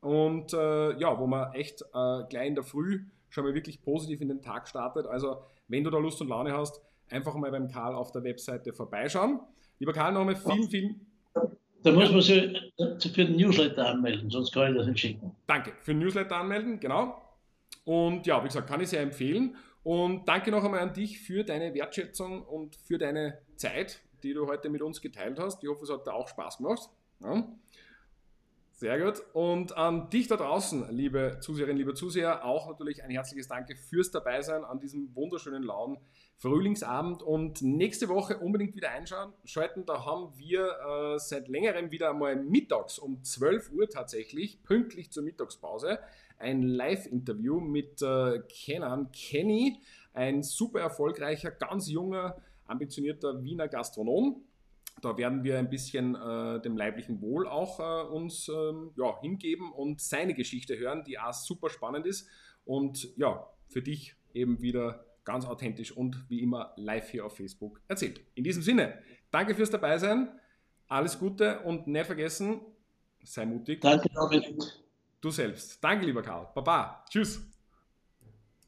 Und 0.00 0.52
äh, 0.52 0.98
ja, 0.98 1.18
wo 1.18 1.26
man 1.26 1.52
echt 1.54 1.82
äh, 1.82 2.22
gleich 2.28 2.48
in 2.48 2.54
der 2.54 2.64
Früh 2.64 3.04
schon 3.30 3.44
mal 3.44 3.54
wirklich 3.54 3.82
positiv 3.82 4.20
in 4.20 4.28
den 4.28 4.42
Tag 4.42 4.68
startet. 4.68 5.06
Also, 5.06 5.42
wenn 5.66 5.82
du 5.82 5.90
da 5.90 5.98
Lust 5.98 6.20
und 6.20 6.28
Laune 6.28 6.56
hast, 6.56 6.80
einfach 7.08 7.34
mal 7.34 7.50
beim 7.50 7.68
Karl 7.68 7.94
auf 7.94 8.12
der 8.12 8.22
Webseite 8.22 8.72
vorbeischauen. 8.72 9.40
Lieber 9.78 9.92
Karl, 9.92 10.12
nochmal 10.12 10.36
vielen, 10.36 10.68
vielen 10.68 11.11
da 11.82 11.92
muss 11.92 12.10
man 12.10 12.20
sich 12.20 13.12
für 13.12 13.24
den 13.24 13.36
Newsletter 13.36 13.88
anmelden, 13.88 14.30
sonst 14.30 14.52
kann 14.52 14.72
ich 14.72 14.78
das 14.78 14.86
nicht 14.86 15.00
schicken. 15.00 15.34
Danke, 15.46 15.72
für 15.80 15.92
den 15.92 16.00
Newsletter 16.00 16.36
anmelden, 16.36 16.80
genau. 16.80 17.20
Und 17.84 18.26
ja, 18.26 18.42
wie 18.42 18.48
gesagt, 18.48 18.68
kann 18.68 18.80
ich 18.80 18.88
sehr 18.88 19.00
empfehlen. 19.00 19.56
Und 19.82 20.28
danke 20.28 20.50
noch 20.50 20.64
einmal 20.64 20.80
an 20.80 20.94
dich 20.94 21.18
für 21.18 21.42
deine 21.42 21.74
Wertschätzung 21.74 22.42
und 22.42 22.76
für 22.76 22.98
deine 22.98 23.38
Zeit, 23.56 24.00
die 24.22 24.32
du 24.32 24.46
heute 24.46 24.70
mit 24.70 24.82
uns 24.82 25.00
geteilt 25.00 25.40
hast. 25.40 25.62
Ich 25.62 25.68
hoffe, 25.68 25.82
es 25.82 25.90
hat 25.90 26.06
dir 26.06 26.14
auch 26.14 26.28
Spaß 26.28 26.58
gemacht. 26.58 26.88
Ja. 27.20 27.48
Sehr 28.82 28.98
gut. 28.98 29.22
Und 29.32 29.76
an 29.76 30.10
dich 30.10 30.26
da 30.26 30.36
draußen, 30.36 30.90
liebe 30.90 31.38
Zuseherinnen, 31.40 31.76
liebe 31.76 31.94
Zuseher, 31.94 32.44
auch 32.44 32.66
natürlich 32.66 33.04
ein 33.04 33.10
herzliches 33.10 33.46
Danke 33.46 33.76
fürs 33.76 34.10
Dabeisein 34.10 34.64
an 34.64 34.80
diesem 34.80 35.14
wunderschönen 35.14 35.62
lauen 35.62 35.98
Frühlingsabend. 36.38 37.22
Und 37.22 37.62
nächste 37.62 38.08
Woche 38.08 38.38
unbedingt 38.38 38.74
wieder 38.74 38.90
einschalten. 38.90 39.86
Da 39.86 40.04
haben 40.04 40.36
wir 40.36 40.66
äh, 40.66 41.18
seit 41.20 41.46
längerem 41.46 41.92
wieder 41.92 42.10
einmal 42.10 42.34
mittags 42.34 42.98
um 42.98 43.22
12 43.22 43.70
Uhr 43.70 43.88
tatsächlich, 43.88 44.64
pünktlich 44.64 45.12
zur 45.12 45.22
Mittagspause, 45.22 46.00
ein 46.40 46.64
Live-Interview 46.64 47.60
mit 47.60 48.02
äh, 48.02 48.40
Kenan 48.48 49.12
Kenny, 49.12 49.78
ein 50.12 50.42
super 50.42 50.80
erfolgreicher, 50.80 51.52
ganz 51.52 51.88
junger, 51.88 52.36
ambitionierter 52.66 53.44
Wiener 53.44 53.68
Gastronom 53.68 54.42
da 55.02 55.16
werden 55.16 55.44
wir 55.44 55.58
ein 55.58 55.68
bisschen 55.68 56.14
äh, 56.14 56.60
dem 56.62 56.76
leiblichen 56.76 57.20
Wohl 57.20 57.46
auch 57.46 57.80
äh, 57.80 58.08
uns 58.08 58.48
ähm, 58.48 58.92
ja, 58.96 59.20
hingeben 59.20 59.72
und 59.72 60.00
seine 60.00 60.34
Geschichte 60.34 60.78
hören, 60.78 61.04
die 61.04 61.18
auch 61.18 61.32
super 61.32 61.68
spannend 61.68 62.06
ist 62.06 62.28
und 62.64 63.16
ja, 63.16 63.46
für 63.68 63.82
dich 63.82 64.14
eben 64.32 64.62
wieder 64.62 65.04
ganz 65.24 65.44
authentisch 65.44 65.92
und 65.92 66.28
wie 66.28 66.40
immer 66.40 66.72
live 66.76 67.10
hier 67.10 67.26
auf 67.26 67.36
Facebook 67.36 67.80
erzählt. 67.88 68.20
In 68.34 68.44
diesem 68.44 68.62
Sinne, 68.62 68.98
danke 69.30 69.54
fürs 69.54 69.70
Dabeisein, 69.70 70.28
alles 70.88 71.18
Gute 71.18 71.60
und 71.60 71.86
nicht 71.86 72.06
vergessen, 72.06 72.60
sei 73.22 73.46
mutig. 73.46 73.80
Danke, 73.80 74.08
Dominik. 74.08 74.56
Du 75.20 75.30
selbst. 75.30 75.82
Danke, 75.82 76.06
lieber 76.06 76.22
Karl. 76.22 76.48
Baba. 76.54 77.04
Tschüss. 77.08 77.51